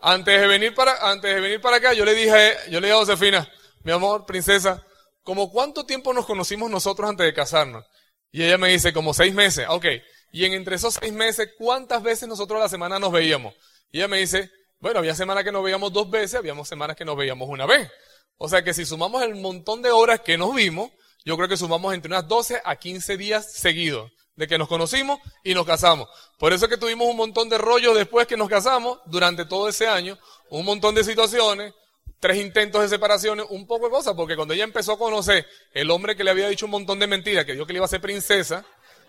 Antes 0.01 0.39
de 0.39 0.47
venir 0.47 0.73
para, 0.73 1.09
antes 1.11 1.33
de 1.33 1.41
venir 1.41 1.61
para 1.61 1.77
acá, 1.77 1.93
yo 1.93 2.05
le 2.05 2.15
dije, 2.15 2.55
yo 2.69 2.79
le 2.79 2.87
dije 2.87 2.97
a 2.97 2.99
Josefina, 2.99 3.51
mi 3.83 3.91
amor, 3.91 4.25
princesa, 4.25 4.85
¿como 5.23 5.51
cuánto 5.51 5.85
tiempo 5.85 6.13
nos 6.13 6.25
conocimos 6.25 6.71
nosotros 6.71 7.09
antes 7.09 7.25
de 7.25 7.33
casarnos? 7.33 7.85
Y 8.31 8.43
ella 8.43 8.57
me 8.57 8.69
dice, 8.69 8.93
como 8.93 9.13
seis 9.13 9.33
meses. 9.33 9.67
Ok. 9.69 9.85
Y 10.31 10.45
en 10.45 10.53
entre 10.53 10.77
esos 10.77 10.95
seis 10.95 11.11
meses, 11.11 11.49
¿cuántas 11.57 12.01
veces 12.01 12.27
nosotros 12.27 12.57
a 12.59 12.63
la 12.63 12.69
semana 12.69 12.97
nos 12.97 13.11
veíamos? 13.11 13.53
Y 13.91 13.97
ella 13.97 14.07
me 14.07 14.17
dice, 14.17 14.49
bueno, 14.79 14.99
había 14.99 15.13
semanas 15.13 15.43
que 15.43 15.51
nos 15.51 15.63
veíamos 15.63 15.91
dos 15.91 16.09
veces, 16.09 16.35
habíamos 16.35 16.67
semanas 16.67 16.95
que 16.95 17.05
nos 17.05 17.17
veíamos 17.17 17.49
una 17.49 17.65
vez. 17.65 17.91
O 18.37 18.47
sea 18.47 18.63
que 18.63 18.73
si 18.73 18.85
sumamos 18.85 19.21
el 19.21 19.35
montón 19.35 19.81
de 19.81 19.91
horas 19.91 20.21
que 20.21 20.37
nos 20.37 20.55
vimos, 20.55 20.89
yo 21.25 21.35
creo 21.35 21.49
que 21.49 21.57
sumamos 21.57 21.93
entre 21.93 22.09
unas 22.09 22.27
12 22.27 22.61
a 22.63 22.75
15 22.77 23.17
días 23.17 23.51
seguidos 23.51 24.11
de 24.35 24.47
que 24.47 24.57
nos 24.57 24.67
conocimos 24.67 25.19
y 25.43 25.53
nos 25.53 25.65
casamos. 25.65 26.07
Por 26.37 26.53
eso 26.53 26.65
es 26.65 26.71
que 26.71 26.77
tuvimos 26.77 27.07
un 27.07 27.17
montón 27.17 27.49
de 27.49 27.57
rollos 27.57 27.95
después 27.95 28.27
que 28.27 28.37
nos 28.37 28.49
casamos 28.49 28.99
durante 29.05 29.45
todo 29.45 29.69
ese 29.69 29.87
año, 29.87 30.17
un 30.49 30.65
montón 30.65 30.95
de 30.95 31.03
situaciones, 31.03 31.73
tres 32.19 32.37
intentos 32.37 32.81
de 32.81 32.89
separaciones, 32.89 33.45
un 33.49 33.67
poco 33.67 33.85
de 33.85 33.91
cosas, 33.91 34.13
porque 34.15 34.35
cuando 34.35 34.53
ella 34.53 34.63
empezó 34.63 34.93
a 34.93 34.97
conocer 34.97 35.45
el 35.73 35.89
hombre 35.91 36.15
que 36.15 36.23
le 36.23 36.31
había 36.31 36.49
dicho 36.49 36.65
un 36.65 36.71
montón 36.71 36.99
de 36.99 37.07
mentiras, 37.07 37.45
que 37.45 37.53
dijo 37.53 37.65
que 37.65 37.73
le 37.73 37.77
iba 37.77 37.85
a 37.85 37.89
ser 37.89 38.01
princesa, 38.01 38.65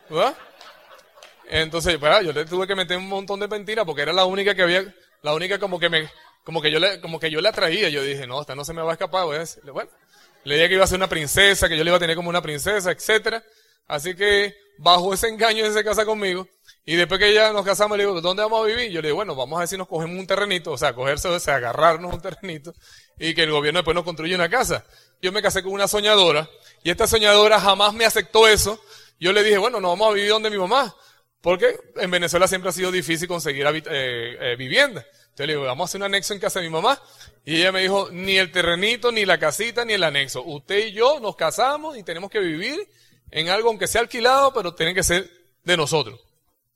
¿verdad? 0.08 0.37
Entonces, 1.48 1.98
yo 2.00 2.32
le 2.32 2.44
tuve 2.46 2.66
que 2.66 2.74
meter 2.74 2.96
un 2.96 3.08
montón 3.08 3.40
de 3.40 3.48
mentiras 3.48 3.85
porque 3.85 4.02
era 4.02 4.12
la 4.12 4.24
única 4.24 4.54
que 4.54 4.62
había 4.62 4.94
la 5.22 5.35
única 5.35 5.58
como 5.58 5.78
que 5.78 5.88
me, 5.88 6.11
como 6.44 6.61
que 6.61 6.70
yo 6.70 6.78
le, 6.78 7.00
como 7.00 7.18
que 7.18 7.30
yo 7.30 7.40
le 7.40 7.48
atraía. 7.48 7.88
Yo 7.88 8.02
dije, 8.02 8.26
no, 8.26 8.40
esta 8.40 8.54
no 8.54 8.64
se 8.64 8.72
me 8.72 8.82
va 8.82 8.90
a 8.90 8.94
escapar, 8.94 9.24
voy 9.24 9.38
bueno. 9.72 9.90
Le 10.44 10.56
dije 10.56 10.68
que 10.68 10.74
iba 10.74 10.85
a 10.85 10.88
ser 10.88 10.96
una 10.96 11.08
princesa, 11.08 11.68
que 11.68 11.76
yo 11.76 11.85
le 11.85 11.90
iba 11.90 11.96
a 11.96 12.00
tener 12.00 12.16
como 12.16 12.28
una 12.28 12.42
princesa, 12.42 12.90
etcétera. 12.90 13.42
Así 13.87 14.14
que, 14.16 14.54
bajo 14.78 15.14
ese 15.14 15.28
engaño, 15.28 15.64
ella 15.64 15.74
se 15.74 15.85
casa 15.85 16.04
conmigo. 16.04 16.46
Y 16.85 16.96
después 16.96 17.20
que 17.20 17.32
ya 17.32 17.52
nos 17.52 17.64
casamos, 17.64 17.96
le 17.96 18.04
digo, 18.04 18.20
¿dónde 18.20 18.42
vamos 18.42 18.64
a 18.64 18.66
vivir? 18.66 18.90
Yo 18.90 19.00
le 19.00 19.08
digo, 19.08 19.16
bueno, 19.16 19.37
vamos 19.37 19.56
a 19.56 19.61
ver 19.61 19.68
si 19.68 19.76
nos 19.76 19.87
cogemos 19.87 20.18
un 20.18 20.26
terrenito, 20.26 20.72
o 20.72 20.78
sea, 20.78 20.94
cogerse, 20.94 21.28
o 21.28 21.38
sea, 21.38 21.56
agarrarnos 21.56 22.12
un 22.12 22.20
terrenito, 22.20 22.72
y 23.18 23.35
que 23.35 23.44
el 23.44 23.52
gobierno 23.52 23.78
después 23.78 23.94
nos 23.94 24.04
construya 24.04 24.35
una 24.35 24.48
casa. 24.48 24.85
Yo 25.20 25.30
me 25.30 25.42
casé 25.42 25.62
con 25.62 25.72
una 25.72 25.87
soñadora, 25.87 26.48
y 26.82 26.90
esta 26.90 27.06
soñadora 27.06 27.61
jamás 27.61 27.94
me 27.94 28.04
aceptó 28.04 28.48
eso. 28.48 28.82
Yo 29.20 29.32
le 29.32 29.44
dije, 29.44 29.58
bueno, 29.58 29.80
no 29.80 29.90
vamos 29.90 30.11
a 30.11 30.14
vivir 30.14 30.30
donde 30.30 30.50
mi 30.50 30.58
mamá. 30.58 30.92
Porque 31.42 31.76
en 31.96 32.11
Venezuela 32.11 32.46
siempre 32.46 32.70
ha 32.70 32.72
sido 32.72 32.92
difícil 32.92 33.26
conseguir 33.26 33.66
eh, 33.66 33.82
eh, 34.40 34.56
vivienda. 34.56 35.04
Entonces 35.22 35.46
le 35.46 35.52
digo, 35.54 35.64
vamos 35.64 35.85
a 35.85 35.90
hacer 35.90 36.00
un 36.00 36.04
anexo 36.04 36.35
en 36.35 36.40
casa 36.40 36.61
de 36.61 36.66
mi 36.66 36.72
mamá. 36.72 37.00
Y 37.44 37.56
ella 37.56 37.72
me 37.72 37.82
dijo, 37.82 38.08
ni 38.12 38.38
el 38.38 38.52
terrenito, 38.52 39.11
ni 39.11 39.24
la 39.24 39.38
casita, 39.38 39.85
ni 39.85 39.94
el 39.94 40.04
anexo. 40.04 40.44
Usted 40.44 40.87
y 40.87 40.92
yo 40.92 41.18
nos 41.18 41.35
casamos 41.35 41.98
y 41.98 42.04
tenemos 42.04 42.30
que 42.30 42.38
vivir 42.38 42.88
en 43.32 43.48
algo, 43.48 43.70
aunque 43.70 43.88
sea 43.88 44.02
alquilado, 44.02 44.52
pero 44.52 44.74
tiene 44.74 44.94
que 44.94 45.02
ser 45.02 45.28
de 45.64 45.76
nosotros. 45.76 46.20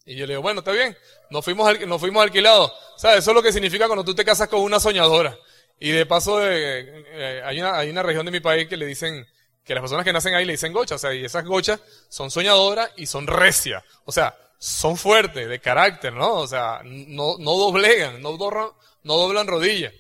Y 0.06 0.16
yo 0.16 0.26
le 0.26 0.32
digo, 0.32 0.42
bueno, 0.42 0.60
está 0.60 0.72
bien, 0.72 0.96
nos 1.30 1.44
fuimos, 1.44 1.80
nos 1.86 2.00
fuimos 2.00 2.22
alquilados. 2.22 2.72
¿Sabes? 2.96 3.18
Eso 3.18 3.30
es 3.30 3.34
lo 3.34 3.42
que 3.42 3.52
significa 3.52 3.86
cuando 3.86 4.04
tú 4.04 4.14
te 4.14 4.24
casas 4.24 4.48
con 4.48 4.60
una 4.60 4.80
soñadora. 4.80 5.38
Y 5.78 5.90
de 5.90 6.06
paso, 6.06 6.40
eh, 6.42 7.42
hay, 7.44 7.60
una, 7.60 7.78
hay 7.78 7.90
una 7.90 8.02
región 8.02 8.24
de 8.24 8.32
mi 8.32 8.40
país 8.40 8.66
que 8.66 8.76
le 8.76 8.86
dicen, 8.86 9.26
que 9.62 9.74
las 9.74 9.82
personas 9.82 10.04
que 10.04 10.12
nacen 10.12 10.34
ahí 10.34 10.46
le 10.46 10.52
dicen 10.52 10.72
gochas. 10.72 10.96
O 10.96 10.98
sea, 10.98 11.14
y 11.14 11.24
esas 11.24 11.44
gochas 11.44 11.80
son 12.08 12.30
soñadoras 12.30 12.90
y 12.96 13.06
son 13.06 13.26
recias. 13.26 13.82
O 14.04 14.12
sea, 14.12 14.34
son 14.58 14.96
fuertes, 14.96 15.48
de 15.48 15.60
carácter, 15.60 16.14
¿no? 16.14 16.36
O 16.36 16.46
sea, 16.46 16.80
no, 16.84 17.36
no 17.38 17.56
doblegan, 17.56 18.22
no, 18.22 18.36
doblan, 18.36 18.70
no 19.02 19.16
doblan 19.18 19.46
rodillas. 19.46 19.92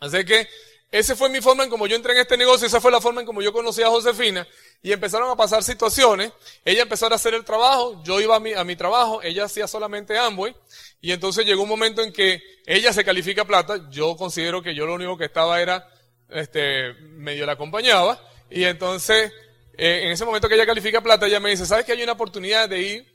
Así 0.00 0.24
que 0.24 0.48
esa 0.90 1.16
fue 1.16 1.28
mi 1.28 1.40
forma 1.40 1.64
en 1.64 1.70
como 1.70 1.86
yo 1.86 1.96
entré 1.96 2.12
en 2.12 2.20
este 2.20 2.36
negocio, 2.36 2.66
esa 2.66 2.80
fue 2.80 2.90
la 2.90 3.00
forma 3.00 3.20
en 3.20 3.26
como 3.26 3.42
yo 3.42 3.52
conocí 3.52 3.82
a 3.82 3.88
Josefina 3.88 4.46
y 4.82 4.92
empezaron 4.92 5.30
a 5.30 5.36
pasar 5.36 5.62
situaciones. 5.62 6.32
Ella 6.64 6.82
empezó 6.82 7.06
a 7.06 7.14
hacer 7.14 7.34
el 7.34 7.44
trabajo, 7.44 8.02
yo 8.04 8.20
iba 8.20 8.36
a 8.36 8.40
mi, 8.40 8.52
a 8.52 8.64
mi 8.64 8.76
trabajo, 8.76 9.22
ella 9.22 9.44
hacía 9.44 9.68
solamente 9.68 10.18
Amway 10.18 10.54
y 11.00 11.12
entonces 11.12 11.46
llegó 11.46 11.62
un 11.62 11.68
momento 11.68 12.02
en 12.02 12.12
que 12.12 12.42
ella 12.66 12.92
se 12.92 13.04
califica 13.04 13.44
plata, 13.44 13.88
yo 13.90 14.16
considero 14.16 14.62
que 14.62 14.74
yo 14.74 14.86
lo 14.86 14.94
único 14.94 15.16
que 15.16 15.26
estaba 15.26 15.60
era, 15.60 15.88
este, 16.28 16.94
medio 16.94 17.46
la 17.46 17.52
acompañaba 17.52 18.20
y 18.50 18.64
entonces 18.64 19.32
eh, 19.76 20.02
en 20.04 20.10
ese 20.10 20.24
momento 20.24 20.48
que 20.48 20.54
ella 20.54 20.66
califica 20.66 21.00
plata, 21.00 21.26
ella 21.26 21.40
me 21.40 21.50
dice, 21.50 21.66
¿sabes 21.66 21.84
que 21.84 21.92
hay 21.92 22.02
una 22.02 22.12
oportunidad 22.12 22.68
de 22.68 22.80
ir 22.80 23.12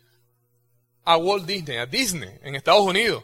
a 1.07 1.15
Walt 1.15 1.45
Disney, 1.45 1.77
a 1.77 1.85
Disney, 1.85 2.29
en 2.43 2.55
Estados 2.55 2.81
Unidos. 2.81 3.23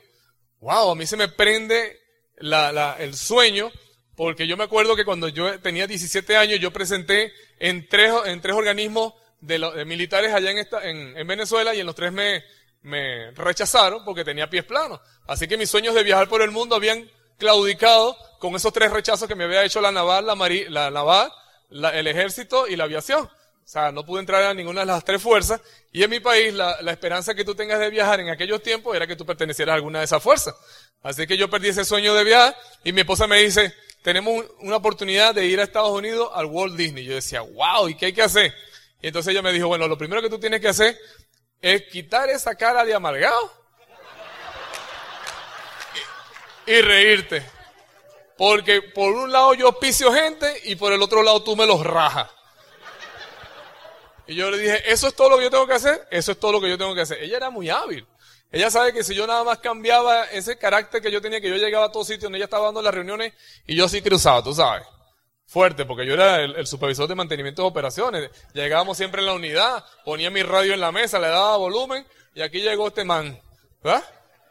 Wow, 0.62 0.92
a 0.92 0.96
mí 0.96 1.06
se 1.06 1.18
me 1.18 1.28
prende 1.28 2.00
el 2.38 3.14
sueño, 3.14 3.70
porque 4.16 4.48
yo 4.48 4.58
me 4.58 4.66
acuerdo 4.66 4.96
que 4.96 5.06
cuando 5.06 5.28
yo 5.28 5.60
tenía 5.60 5.88
17 5.88 6.38
años, 6.38 6.60
yo 6.60 6.72
presenté 6.72 7.34
en 7.60 7.88
tres, 7.88 8.14
en 8.26 8.42
tres 8.42 8.56
organismos 8.56 9.14
de, 9.42 9.86
militares 9.86 10.34
allá 10.34 10.52
en, 10.52 10.58
esta, 10.58 10.88
en, 10.88 11.28
Venezuela 11.28 11.74
y 11.74 11.80
en 11.80 11.86
los 11.86 11.96
tres 11.96 12.12
me, 12.12 12.44
me 12.82 13.32
rechazaron 13.32 14.06
porque 14.06 14.24
tenía 14.24 14.50
pies 14.50 14.64
planos. 14.66 15.00
Así 15.28 15.48
que 15.48 15.58
mis 15.58 15.70
sueños 15.70 15.96
de 15.96 16.04
viajar 16.04 16.30
por 16.30 16.42
el 16.42 16.52
mundo 16.52 16.76
habían 16.76 17.10
claudicado 17.38 18.16
con 18.40 18.56
esos 18.56 18.72
tres 18.72 18.92
rechazos 18.92 19.28
que 19.28 19.36
me 19.36 19.46
había 19.46 19.64
hecho 19.64 19.82
la 19.82 19.92
naval, 19.92 20.26
la, 20.26 20.36
la 20.70 20.92
naval, 20.92 21.32
el 21.72 22.08
ejército 22.08 22.68
y 22.68 22.76
la 22.76 22.84
aviación. 22.84 23.26
O 23.26 23.68
sea, 23.68 23.92
no 23.94 24.06
pude 24.06 24.20
entrar 24.20 24.44
a 24.44 24.54
ninguna 24.54 24.82
de 24.82 24.88
las 24.88 25.06
tres 25.06 25.22
fuerzas. 25.22 25.62
Y 25.92 26.04
en 26.04 26.10
mi 26.10 26.20
país, 26.20 26.54
la, 26.54 26.82
la, 26.82 26.92
esperanza 26.92 27.34
que 27.34 27.46
tú 27.46 27.56
tengas 27.56 27.80
de 27.80 27.90
viajar 27.90 28.20
en 28.20 28.30
aquellos 28.30 28.62
tiempos 28.62 28.94
era 28.96 29.08
que 29.08 29.16
tú 29.16 29.26
pertenecieras 29.26 29.74
a 29.74 29.76
alguna 29.76 30.00
de 30.00 30.06
esas 30.06 30.22
fuerzas. 30.22 30.54
Así 31.02 31.26
que 31.26 31.38
yo 31.38 31.50
perdí 31.50 31.70
ese 31.70 31.86
sueño 31.86 32.14
de 32.14 32.26
viajar 32.26 32.56
y 32.84 32.92
mi 32.92 33.02
esposa 33.02 33.26
me 33.26 33.42
dice, 33.42 33.74
tenemos 34.04 34.46
una 34.60 34.76
oportunidad 34.76 35.34
de 35.34 35.46
ir 35.46 35.60
a 35.62 35.64
Estados 35.64 35.92
Unidos 35.92 36.30
al 36.34 36.46
Walt 36.46 36.76
Disney. 36.76 37.06
Yo 37.06 37.16
decía, 37.16 37.42
wow, 37.42 37.88
¿y 37.88 37.96
qué 37.96 38.08
hay 38.08 38.14
que 38.14 38.22
hacer? 38.22 38.54
Y 39.02 39.08
entonces 39.08 39.32
ella 39.32 39.42
me 39.42 39.54
dijo, 39.54 39.68
bueno, 39.68 39.88
lo 39.88 39.98
primero 39.98 40.22
que 40.22 40.30
tú 40.30 40.40
tienes 40.40 40.60
que 40.60 40.68
hacer 40.68 40.98
es 41.62 41.84
quitar 41.84 42.30
esa 42.30 42.54
cara 42.56 42.84
de 42.84 42.94
amargado 42.94 43.52
y 46.66 46.82
reírte. 46.82 47.46
Porque 48.38 48.82
por 48.82 49.14
un 49.14 49.32
lado 49.32 49.54
yo 49.54 49.80
piso 49.80 50.12
gente 50.12 50.54
y 50.66 50.76
por 50.76 50.92
el 50.92 51.02
otro 51.02 51.24
lado 51.24 51.42
tú 51.42 51.56
me 51.56 51.66
los 51.66 51.86
rajas. 51.86 52.30
Y 54.28 54.36
yo 54.36 54.52
le 54.52 54.58
dije, 54.58 54.92
¿eso 54.92 55.08
es 55.08 55.16
todo 55.16 55.30
lo 55.30 55.38
que 55.38 55.44
yo 55.44 55.50
tengo 55.50 55.68
que 55.68 55.74
hacer? 55.74 56.08
Eso 56.12 56.34
es 56.34 56.40
todo 56.40 56.52
lo 56.52 56.62
que 56.62 56.70
yo 56.70 56.78
tengo 56.78 56.94
que 56.94 57.02
hacer. 57.02 57.24
Ella 57.24 57.38
era 57.38 57.50
muy 57.50 57.70
hábil. 57.70 58.06
Ella 58.54 58.70
sabe 58.70 58.94
que 58.94 59.04
si 59.04 59.16
yo 59.16 59.26
nada 59.26 59.44
más 59.44 59.58
cambiaba 59.58 60.26
ese 60.26 60.60
carácter 60.60 61.02
que 61.02 61.12
yo 61.12 61.20
tenía, 61.20 61.42
que 61.42 61.50
yo 61.50 61.56
llegaba 61.56 61.88
a 61.88 61.92
todos 61.92 62.06
sitios 62.06 62.24
donde 62.24 62.38
ella 62.38 62.46
estaba 62.46 62.66
dando 62.66 62.84
las 62.84 62.94
reuniones 62.94 63.34
y 63.66 63.76
yo 63.76 63.90
sí 63.90 64.00
cruzaba, 64.00 64.44
tú 64.44 64.54
sabes. 64.54 64.86
Fuerte, 65.48 65.86
porque 65.86 66.06
yo 66.06 66.14
era 66.14 66.40
el, 66.40 66.68
supervisor 66.68 67.08
de 67.08 67.16
mantenimiento 67.16 67.64
de 67.64 67.68
operaciones. 67.68 68.30
Llegábamos 68.54 68.96
siempre 68.96 69.22
en 69.22 69.26
la 69.26 69.34
unidad, 69.34 69.84
ponía 70.06 70.30
mi 70.30 70.44
radio 70.44 70.76
en 70.76 70.82
la 70.82 70.92
mesa, 70.92 71.18
le 71.18 71.30
daba 71.30 71.58
volumen 71.58 72.06
y 72.36 72.42
aquí 72.42 72.62
llegó 72.62 72.90
este 72.90 73.04
man. 73.04 73.42
¿Verdad? 73.82 74.04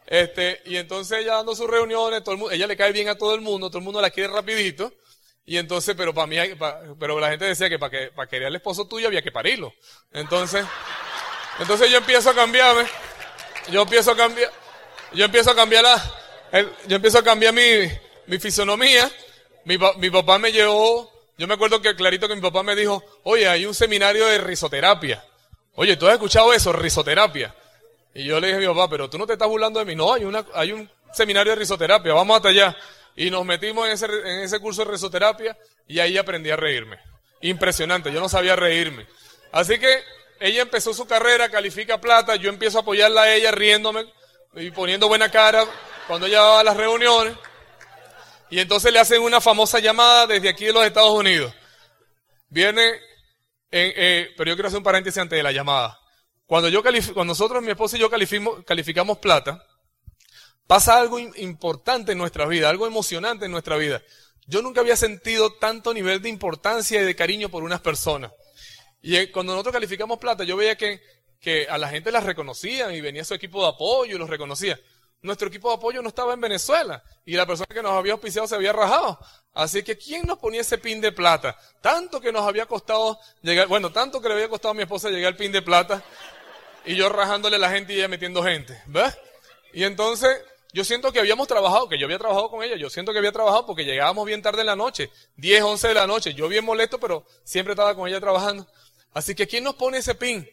Este, 0.05 0.61
y 0.65 0.75
entonces 0.75 1.19
ella 1.19 1.35
dando 1.35 1.55
sus 1.55 1.69
reuniones, 1.69 2.25
todo 2.25 2.33
el 2.33 2.39
mundo, 2.39 2.53
ella 2.53 2.67
le 2.67 2.75
cae 2.75 2.91
bien 2.91 3.07
a 3.07 3.15
todo 3.15 3.33
el 3.33 3.39
mundo, 3.41 3.69
todo 3.69 3.77
el 3.77 3.85
mundo 3.85 4.01
la 4.01 4.09
quiere 4.09 4.33
rapidito. 4.33 4.91
Y 5.45 5.55
entonces, 5.55 5.95
pero 5.95 6.13
para 6.13 6.27
mí, 6.27 6.35
pero 6.99 7.21
la 7.21 7.29
gente 7.29 7.45
decía 7.45 7.69
que 7.69 7.79
para 7.79 7.89
que 7.89 8.11
para 8.11 8.27
querer 8.27 8.47
al 8.47 8.55
esposo 8.57 8.85
tuyo 8.85 9.07
había 9.07 9.21
que 9.21 9.31
parirlo. 9.31 9.73
Entonces, 10.11 10.65
entonces 11.59 11.89
yo 11.89 11.99
empiezo 11.99 12.31
a 12.31 12.35
cambiarme, 12.35 12.85
yo 13.69 13.81
empiezo 13.81 14.11
a 14.11 14.17
cambiar, 14.17 14.51
yo 15.13 15.25
empiezo 15.25 15.51
a 15.51 15.55
cambiar 15.55 15.83
la, 15.83 16.13
yo 16.87 16.95
empiezo 16.95 17.19
a 17.19 17.23
cambiar 17.23 17.53
mi, 17.53 17.61
mi 18.27 18.39
fisonomía. 18.39 19.09
Mi, 19.65 19.77
mi 19.97 20.09
papá 20.09 20.37
me 20.39 20.51
llevó, 20.51 21.09
yo 21.37 21.47
me 21.47 21.53
acuerdo 21.53 21.81
que 21.81 21.95
clarito 21.95 22.27
que 22.27 22.35
mi 22.35 22.41
papá 22.41 22.63
me 22.63 22.75
dijo, 22.75 23.03
oye, 23.23 23.47
hay 23.47 23.65
un 23.65 23.73
seminario 23.73 24.27
de 24.27 24.37
risoterapia. 24.37 25.23
Oye, 25.75 25.95
¿tú 25.97 26.07
has 26.07 26.13
escuchado 26.13 26.53
eso? 26.53 26.73
Risoterapia. 26.73 27.55
Y 28.13 28.25
yo 28.25 28.39
le 28.39 28.47
dije 28.47 28.57
a 28.57 28.61
mi 28.61 28.67
papá, 28.67 28.89
pero 28.89 29.09
tú 29.09 29.17
no 29.17 29.25
te 29.25 29.33
estás 29.33 29.47
burlando 29.47 29.79
de 29.79 29.85
mí. 29.85 29.95
No, 29.95 30.13
hay, 30.13 30.23
una, 30.25 30.45
hay 30.53 30.71
un 30.71 30.89
seminario 31.13 31.53
de 31.53 31.59
risoterapia, 31.59 32.13
vamos 32.13 32.35
hasta 32.35 32.49
allá. 32.49 32.77
Y 33.15 33.31
nos 33.31 33.45
metimos 33.45 33.87
en 33.87 33.93
ese, 33.93 34.05
en 34.05 34.41
ese 34.41 34.59
curso 34.59 34.83
de 34.83 34.91
risoterapia 34.91 35.57
y 35.87 35.99
ahí 35.99 36.17
aprendí 36.17 36.51
a 36.51 36.55
reírme. 36.55 36.99
Impresionante, 37.41 38.11
yo 38.11 38.19
no 38.19 38.29
sabía 38.29 38.55
reírme. 38.55 39.07
Así 39.51 39.79
que 39.79 40.03
ella 40.43 40.63
empezó 40.63 40.93
su 40.93 41.07
carrera, 41.07 41.49
califica 41.49 42.01
plata, 42.01 42.35
yo 42.35 42.49
empiezo 42.49 42.77
a 42.77 42.81
apoyarla 42.81 43.21
a 43.21 43.33
ella 43.33 43.49
riéndome 43.51 44.11
y 44.55 44.71
poniendo 44.71 45.07
buena 45.07 45.31
cara 45.31 45.65
cuando 46.05 46.27
ella 46.27 46.41
va 46.41 46.59
a 46.59 46.63
las 46.65 46.75
reuniones. 46.75 47.33
Y 48.49 48.59
entonces 48.59 48.91
le 48.91 48.99
hacen 48.99 49.21
una 49.21 49.39
famosa 49.39 49.79
llamada 49.79 50.27
desde 50.27 50.49
aquí 50.49 50.65
de 50.65 50.73
los 50.73 50.85
Estados 50.85 51.13
Unidos. 51.13 51.53
Viene, 52.49 52.85
en, 53.71 53.93
eh, 53.95 54.33
pero 54.35 54.49
yo 54.49 54.57
quiero 54.57 54.67
hacer 54.67 54.79
un 54.79 54.83
paréntesis 54.83 55.17
antes 55.17 55.37
de 55.37 55.43
la 55.43 55.53
llamada. 55.53 55.97
Cuando, 56.45 56.67
yo 56.67 56.83
cuando 56.83 57.23
nosotros, 57.23 57.63
mi 57.63 57.71
esposa 57.71 57.95
y 57.95 58.01
yo 58.01 58.09
calificamos 58.65 59.19
plata, 59.19 59.65
pasa 60.67 60.99
algo 60.99 61.19
importante 61.19 62.11
en 62.11 62.17
nuestra 62.17 62.45
vida, 62.47 62.69
algo 62.69 62.85
emocionante 62.85 63.45
en 63.45 63.51
nuestra 63.51 63.77
vida. 63.77 64.01
Yo 64.45 64.61
nunca 64.61 64.81
había 64.81 64.97
sentido 64.97 65.53
tanto 65.53 65.93
nivel 65.93 66.21
de 66.21 66.27
importancia 66.27 66.99
y 66.99 67.05
de 67.05 67.15
cariño 67.15 67.47
por 67.47 67.63
unas 67.63 67.79
personas. 67.79 68.33
Y 69.03 69.17
eh, 69.17 69.31
cuando 69.31 69.51
nosotros 69.51 69.73
calificamos 69.73 70.17
plata, 70.17 70.45
yo 70.45 70.55
veía 70.55 70.77
que, 70.77 71.01
que 71.39 71.67
a 71.69 71.77
la 71.77 71.89
gente 71.89 72.09
las 72.09 72.23
reconocían 72.23 72.95
y 72.95 73.01
venía 73.01 73.25
su 73.25 73.33
equipo 73.33 73.61
de 73.61 73.69
apoyo 73.69 74.15
y 74.15 74.17
los 74.17 74.29
reconocía. 74.29 74.79
Nuestro 75.21 75.49
equipo 75.49 75.69
de 75.69 75.75
apoyo 75.75 76.01
no 76.01 76.07
estaba 76.07 76.33
en 76.33 76.39
Venezuela 76.39 77.03
y 77.25 77.35
la 77.35 77.45
persona 77.45 77.67
que 77.67 77.83
nos 77.83 77.91
había 77.91 78.13
auspiciado 78.13 78.47
se 78.47 78.55
había 78.55 78.71
rajado. 78.71 79.19
Así 79.53 79.83
que 79.83 79.97
¿quién 79.97 80.23
nos 80.25 80.39
ponía 80.39 80.61
ese 80.61 80.77
pin 80.77 81.01
de 81.01 81.11
plata? 81.11 81.57
Tanto 81.81 82.21
que 82.21 82.31
nos 82.31 82.47
había 82.47 82.65
costado 82.65 83.19
llegar, 83.41 83.67
bueno, 83.67 83.91
tanto 83.91 84.21
que 84.21 84.29
le 84.29 84.35
había 84.35 84.49
costado 84.49 84.71
a 84.71 84.75
mi 84.75 84.83
esposa 84.83 85.09
llegar 85.09 85.33
al 85.33 85.37
pin 85.37 85.51
de 85.51 85.61
plata 85.61 86.01
y 86.85 86.95
yo 86.95 87.09
rajándole 87.09 87.57
a 87.57 87.59
la 87.59 87.69
gente 87.69 87.93
y 87.93 87.97
ella 87.97 88.07
metiendo 88.07 88.41
gente, 88.41 88.81
¿ves? 88.85 89.17
Y 89.73 89.83
entonces 89.83 90.41
yo 90.73 90.83
siento 90.83 91.11
que 91.11 91.19
habíamos 91.19 91.47
trabajado, 91.47 91.87
que 91.87 91.99
yo 91.99 92.05
había 92.05 92.17
trabajado 92.17 92.49
con 92.49 92.63
ella, 92.63 92.75
yo 92.77 92.89
siento 92.89 93.11
que 93.11 93.19
había 93.19 93.31
trabajado 93.31 93.65
porque 93.65 93.85
llegábamos 93.85 94.25
bien 94.25 94.41
tarde 94.41 94.61
en 94.61 94.67
la 94.67 94.75
noche, 94.75 95.11
10, 95.35 95.61
11 95.61 95.87
de 95.89 95.93
la 95.93 96.07
noche, 96.07 96.33
yo 96.33 96.47
bien 96.47 96.65
molesto, 96.65 96.99
pero 96.99 97.25
siempre 97.43 97.73
estaba 97.73 97.95
con 97.95 98.07
ella 98.07 98.19
trabajando. 98.19 98.65
Así 99.13 99.35
que 99.35 99.47
¿quién 99.47 99.63
nos 99.63 99.75
pone 99.75 99.99
ese 99.99 100.15
pin? 100.15 100.47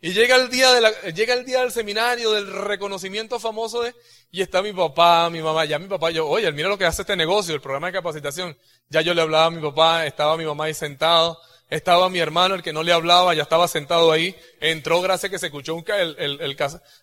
Y 0.00 0.12
llega 0.12 0.36
el 0.36 0.50
día 0.50 0.70
de 0.72 0.80
la, 0.82 0.90
llega 1.12 1.32
el 1.32 1.46
día 1.46 1.60
del 1.60 1.72
seminario, 1.72 2.32
del 2.32 2.52
reconocimiento 2.52 3.40
famoso 3.40 3.82
de, 3.82 3.94
y 4.30 4.42
está 4.42 4.60
mi 4.60 4.72
papá, 4.72 5.30
mi 5.30 5.40
mamá, 5.40 5.64
ya 5.64 5.78
mi 5.78 5.88
papá, 5.88 6.10
yo, 6.10 6.28
oye, 6.28 6.52
mira 6.52 6.68
lo 6.68 6.76
que 6.76 6.84
hace 6.84 7.02
este 7.02 7.16
negocio, 7.16 7.54
el 7.54 7.62
programa 7.62 7.86
de 7.86 7.94
capacitación. 7.94 8.54
Ya 8.90 9.00
yo 9.00 9.14
le 9.14 9.22
hablaba 9.22 9.46
a 9.46 9.50
mi 9.50 9.62
papá, 9.62 10.04
estaba 10.04 10.36
mi 10.36 10.44
mamá 10.44 10.64
ahí 10.64 10.74
sentado, 10.74 11.40
estaba 11.70 12.10
mi 12.10 12.18
hermano, 12.18 12.54
el 12.54 12.62
que 12.62 12.72
no 12.74 12.82
le 12.82 12.92
hablaba, 12.92 13.32
ya 13.32 13.44
estaba 13.44 13.66
sentado 13.66 14.12
ahí. 14.12 14.36
Entró 14.60 15.00
gracias 15.00 15.30
que 15.30 15.38
se 15.38 15.46
escuchó 15.46 15.74
un, 15.74 15.84
el, 15.88 16.16
el, 16.18 16.40
el 16.40 16.56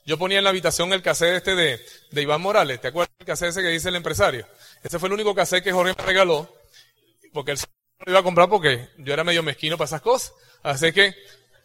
Yo 0.06 0.18
ponía 0.20 0.38
en 0.38 0.44
la 0.44 0.52
habitación 0.52 0.94
el 0.94 1.02
cassette 1.02 1.38
este 1.38 1.56
de, 1.56 1.84
de 2.12 2.22
Iván 2.22 2.42
Morales. 2.42 2.80
¿Te 2.80 2.90
acuerdas 2.90 3.12
del 3.18 3.26
cassette 3.26 3.50
ese 3.50 3.62
que 3.64 3.70
dice 3.70 3.90
el 3.90 3.96
empresario? 3.96 4.48
Ese 4.84 5.00
fue 5.00 5.08
el 5.10 5.14
único 5.14 5.34
cassette 5.34 5.64
que 5.64 5.72
Jorge 5.72 5.96
me 5.98 6.06
regaló. 6.06 6.54
Porque 7.34 7.54
él 7.54 7.58
lo 8.06 8.12
iba 8.12 8.20
a 8.20 8.24
comprar 8.24 8.48
porque 8.48 8.90
yo 8.98 9.12
era 9.12 9.24
medio 9.24 9.42
mezquino 9.42 9.78
para 9.78 9.86
esas 9.88 10.02
cosas. 10.02 10.34
Así 10.64 10.92
que 10.92 11.16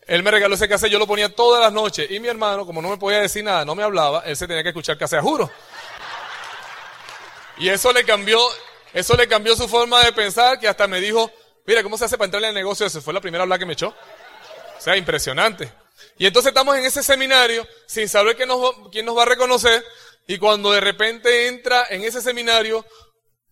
él 0.06 0.22
me 0.22 0.30
regaló 0.30 0.54
ese 0.54 0.68
cassette, 0.68 0.90
yo 0.90 0.98
lo 0.98 1.06
ponía 1.06 1.34
todas 1.34 1.60
las 1.60 1.72
noches. 1.72 2.10
Y 2.10 2.20
mi 2.20 2.28
hermano, 2.28 2.64
como 2.64 2.80
no 2.80 2.88
me 2.88 2.96
podía 2.96 3.20
decir 3.20 3.44
nada, 3.44 3.64
no 3.64 3.74
me 3.74 3.82
hablaba, 3.82 4.22
él 4.26 4.36
se 4.36 4.46
tenía 4.46 4.62
que 4.62 4.70
escuchar 4.70 4.96
cassette, 4.98 5.22
juro. 5.22 5.50
Y 7.58 7.68
eso 7.68 7.92
le 7.92 8.04
cambió, 8.04 8.38
eso 8.92 9.16
le 9.16 9.26
cambió 9.26 9.56
su 9.56 9.68
forma 9.68 10.02
de 10.04 10.12
pensar, 10.12 10.58
que 10.58 10.68
hasta 10.68 10.86
me 10.86 11.00
dijo, 11.00 11.30
Mira, 11.66 11.82
¿cómo 11.82 11.98
se 11.98 12.04
hace 12.04 12.16
para 12.16 12.26
entrar 12.26 12.42
en 12.44 12.50
el 12.50 12.54
negocio 12.54 12.86
ese? 12.86 13.00
Fue 13.00 13.12
la 13.12 13.20
primera 13.20 13.42
habla 13.42 13.58
que 13.58 13.66
me 13.66 13.72
echó. 13.72 13.88
O 13.88 14.80
sea, 14.80 14.96
impresionante. 14.96 15.72
Y 16.16 16.26
entonces 16.26 16.50
estamos 16.50 16.76
en 16.76 16.84
ese 16.84 17.02
seminario 17.02 17.66
sin 17.86 18.08
saber 18.08 18.36
quién 18.36 18.48
nos, 18.48 18.90
quién 18.92 19.04
nos 19.04 19.16
va 19.16 19.22
a 19.22 19.26
reconocer. 19.26 19.84
Y 20.28 20.38
cuando 20.38 20.70
de 20.70 20.80
repente 20.80 21.48
entra 21.48 21.86
en 21.90 22.04
ese 22.04 22.22
seminario 22.22 22.86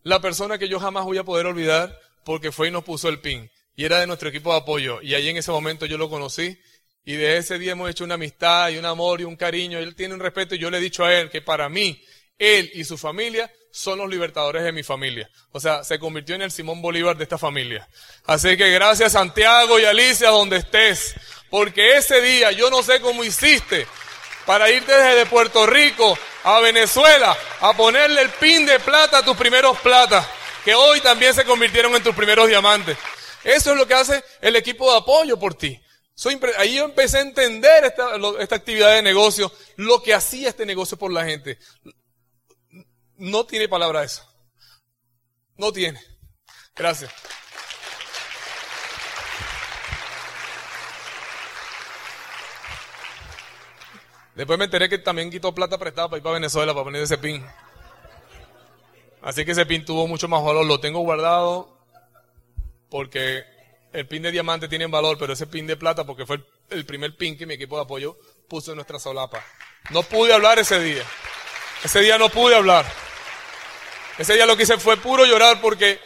la 0.04 0.20
persona 0.20 0.58
que 0.58 0.68
yo 0.68 0.78
jamás 0.78 1.04
voy 1.04 1.18
a 1.18 1.24
poder 1.24 1.46
olvidar 1.46 1.98
porque 2.24 2.52
fue 2.52 2.68
y 2.68 2.70
nos 2.70 2.84
puso 2.84 3.08
el 3.08 3.20
pin. 3.20 3.50
Y 3.76 3.84
era 3.84 4.00
de 4.00 4.06
nuestro 4.06 4.28
equipo 4.28 4.52
de 4.52 4.58
apoyo. 4.58 5.00
Y 5.02 5.14
ahí 5.14 5.28
en 5.28 5.36
ese 5.36 5.50
momento 5.50 5.86
yo 5.86 5.98
lo 5.98 6.08
conocí. 6.08 6.58
Y 7.04 7.14
de 7.14 7.36
ese 7.36 7.58
día 7.58 7.72
hemos 7.72 7.90
hecho 7.90 8.04
una 8.04 8.14
amistad 8.14 8.70
y 8.70 8.78
un 8.78 8.84
amor 8.84 9.20
y 9.20 9.24
un 9.24 9.36
cariño. 9.36 9.78
Él 9.78 9.94
tiene 9.94 10.14
un 10.14 10.20
respeto 10.20 10.54
y 10.54 10.58
yo 10.58 10.70
le 10.70 10.78
he 10.78 10.80
dicho 10.80 11.04
a 11.04 11.14
él 11.14 11.30
que 11.30 11.42
para 11.42 11.68
mí, 11.68 12.02
él 12.38 12.70
y 12.74 12.84
su 12.84 12.96
familia 12.96 13.50
son 13.70 13.98
los 13.98 14.08
libertadores 14.08 14.62
de 14.62 14.72
mi 14.72 14.82
familia. 14.82 15.28
O 15.50 15.60
sea, 15.60 15.82
se 15.82 15.98
convirtió 15.98 16.34
en 16.36 16.42
el 16.42 16.52
Simón 16.52 16.80
Bolívar 16.80 17.16
de 17.16 17.24
esta 17.24 17.38
familia. 17.38 17.88
Así 18.24 18.56
que 18.56 18.70
gracias 18.70 19.12
Santiago 19.12 19.78
y 19.78 19.84
Alicia 19.84 20.30
donde 20.30 20.58
estés. 20.58 21.14
Porque 21.50 21.96
ese 21.96 22.20
día 22.20 22.52
yo 22.52 22.70
no 22.70 22.82
sé 22.82 23.00
cómo 23.00 23.24
hiciste 23.24 23.86
para 24.46 24.70
irte 24.70 24.92
desde 24.92 25.26
Puerto 25.26 25.66
Rico 25.66 26.16
a 26.44 26.60
Venezuela 26.60 27.36
a 27.60 27.72
ponerle 27.74 28.22
el 28.22 28.30
pin 28.30 28.64
de 28.66 28.78
plata 28.78 29.18
a 29.18 29.24
tus 29.24 29.36
primeros 29.36 29.78
platas, 29.80 30.26
que 30.64 30.74
hoy 30.74 31.00
también 31.00 31.34
se 31.34 31.44
convirtieron 31.44 31.94
en 31.94 32.02
tus 32.02 32.14
primeros 32.14 32.48
diamantes. 32.48 32.96
Eso 33.44 33.72
es 33.72 33.78
lo 33.78 33.86
que 33.86 33.94
hace 33.94 34.24
el 34.40 34.56
equipo 34.56 34.90
de 34.90 34.98
apoyo 34.98 35.38
por 35.38 35.54
ti. 35.54 35.80
ahí 36.56 36.76
yo 36.76 36.84
empecé 36.84 37.18
a 37.18 37.22
entender 37.22 37.84
esta, 37.84 38.16
esta 38.40 38.56
actividad 38.56 38.94
de 38.94 39.02
negocio, 39.02 39.52
lo 39.76 40.02
que 40.02 40.14
hacía 40.14 40.48
este 40.48 40.64
negocio 40.64 40.96
por 40.96 41.12
la 41.12 41.24
gente. 41.24 41.58
No 43.16 43.44
tiene 43.44 43.68
palabra 43.68 44.02
eso. 44.02 44.26
No 45.56 45.72
tiene. 45.72 46.00
Gracias. 46.74 47.12
Después 54.34 54.58
me 54.58 54.64
enteré 54.64 54.88
que 54.88 54.98
también 54.98 55.30
quitó 55.30 55.54
plata 55.54 55.78
prestada 55.78 56.08
para 56.08 56.18
ir 56.18 56.22
para 56.24 56.34
Venezuela 56.34 56.72
para 56.72 56.84
poner 56.84 57.02
ese 57.02 57.18
pin. 57.18 57.44
Así 59.22 59.44
que 59.44 59.52
ese 59.52 59.64
pin 59.64 59.84
tuvo 59.84 60.08
mucho 60.08 60.26
más 60.26 60.42
valor. 60.42 60.66
Lo 60.66 60.80
tengo 60.80 61.00
guardado 61.00 61.73
porque 62.88 63.44
el 63.92 64.06
pin 64.06 64.22
de 64.22 64.32
diamante 64.32 64.68
tiene 64.68 64.86
valor, 64.86 65.16
pero 65.18 65.32
ese 65.32 65.46
pin 65.46 65.66
de 65.66 65.76
plata 65.76 66.04
porque 66.04 66.26
fue 66.26 66.44
el 66.70 66.84
primer 66.84 67.16
pin 67.16 67.36
que 67.36 67.46
mi 67.46 67.54
equipo 67.54 67.76
de 67.76 67.82
apoyo 67.82 68.18
puso 68.48 68.72
en 68.72 68.76
nuestra 68.76 68.98
solapa. 68.98 69.42
No 69.90 70.02
pude 70.02 70.32
hablar 70.32 70.58
ese 70.58 70.80
día. 70.80 71.04
Ese 71.84 72.00
día 72.00 72.18
no 72.18 72.28
pude 72.28 72.56
hablar. 72.56 72.86
Ese 74.18 74.34
día 74.34 74.46
lo 74.46 74.56
que 74.56 74.62
hice 74.62 74.78
fue 74.78 74.96
puro 74.96 75.24
llorar 75.24 75.60
porque 75.60 76.00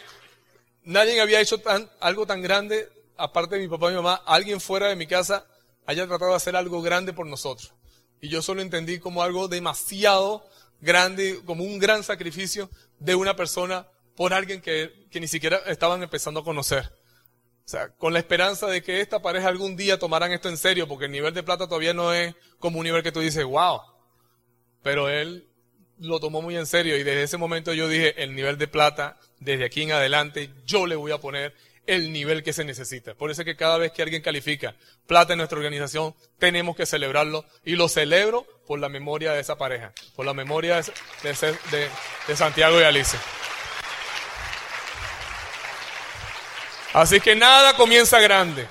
nadie 0.83 1.19
había 1.21 1.41
hecho 1.41 1.59
tan, 1.59 1.89
algo 1.99 2.25
tan 2.25 2.41
grande, 2.41 2.89
aparte 3.17 3.55
de 3.55 3.61
mi 3.61 3.67
papá 3.67 3.87
y 3.87 3.89
mi 3.91 3.95
mamá, 3.97 4.21
alguien 4.25 4.59
fuera 4.59 4.87
de 4.87 4.95
mi 4.95 5.07
casa 5.07 5.45
haya 5.85 6.05
tratado 6.07 6.31
de 6.31 6.37
hacer 6.37 6.55
algo 6.55 6.81
grande 6.81 7.13
por 7.13 7.25
nosotros. 7.25 7.73
Y 8.21 8.29
yo 8.29 8.41
solo 8.41 8.61
entendí 8.61 8.99
como 8.99 9.23
algo 9.23 9.47
demasiado 9.47 10.45
grande, 10.81 11.41
como 11.45 11.63
un 11.63 11.79
gran 11.79 12.03
sacrificio 12.03 12.69
de 12.99 13.15
una 13.15 13.35
persona 13.35 13.87
por 14.19 14.33
alguien 14.33 14.59
que, 14.59 15.07
que 15.09 15.21
ni 15.21 15.29
siquiera 15.29 15.61
estaban 15.67 16.03
empezando 16.03 16.41
a 16.41 16.43
conocer. 16.43 16.91
O 17.63 17.69
sea, 17.69 17.87
con 17.87 18.11
la 18.11 18.19
esperanza 18.19 18.67
de 18.67 18.83
que 18.83 18.99
esta 18.99 19.21
pareja 19.21 19.47
algún 19.47 19.77
día 19.77 19.97
tomaran 19.97 20.33
esto 20.33 20.49
en 20.49 20.57
serio, 20.57 20.89
porque 20.89 21.05
el 21.05 21.13
nivel 21.13 21.33
de 21.33 21.41
plata 21.41 21.69
todavía 21.69 21.93
no 21.93 22.11
es 22.13 22.35
como 22.57 22.79
un 22.79 22.83
nivel 22.83 23.01
que 23.01 23.13
tú 23.13 23.21
dices, 23.21 23.45
wow. 23.45 23.79
Pero 24.83 25.07
él 25.07 25.47
lo 25.99 26.19
tomó 26.19 26.41
muy 26.41 26.57
en 26.57 26.65
serio 26.65 26.97
y 26.97 27.03
desde 27.03 27.23
ese 27.23 27.37
momento 27.37 27.71
yo 27.71 27.87
dije, 27.87 28.21
el 28.21 28.35
nivel 28.35 28.57
de 28.57 28.67
plata, 28.67 29.17
desde 29.39 29.63
aquí 29.63 29.83
en 29.83 29.93
adelante, 29.93 30.49
yo 30.65 30.85
le 30.85 30.97
voy 30.97 31.13
a 31.13 31.19
poner 31.19 31.55
el 31.87 32.11
nivel 32.11 32.43
que 32.43 32.51
se 32.51 32.65
necesita. 32.65 33.13
Por 33.13 33.31
eso 33.31 33.43
es 33.43 33.45
que 33.45 33.55
cada 33.55 33.77
vez 33.77 33.93
que 33.93 34.01
alguien 34.01 34.21
califica 34.21 34.75
plata 35.07 35.31
en 35.31 35.37
nuestra 35.37 35.59
organización, 35.59 36.13
tenemos 36.39 36.75
que 36.75 36.85
celebrarlo. 36.85 37.45
Y 37.63 37.77
lo 37.77 37.87
celebro 37.87 38.45
por 38.67 38.79
la 38.79 38.89
memoria 38.89 39.31
de 39.31 39.39
esa 39.39 39.57
pareja, 39.57 39.93
por 40.17 40.25
la 40.25 40.33
memoria 40.33 40.81
de, 40.81 41.33
de, 41.71 41.87
de 42.27 42.35
Santiago 42.35 42.81
y 42.81 42.83
Alicia. 42.83 43.21
Así 46.93 47.19
que 47.19 47.35
nada 47.35 47.75
comienza 47.75 48.19
grande. 48.19 48.67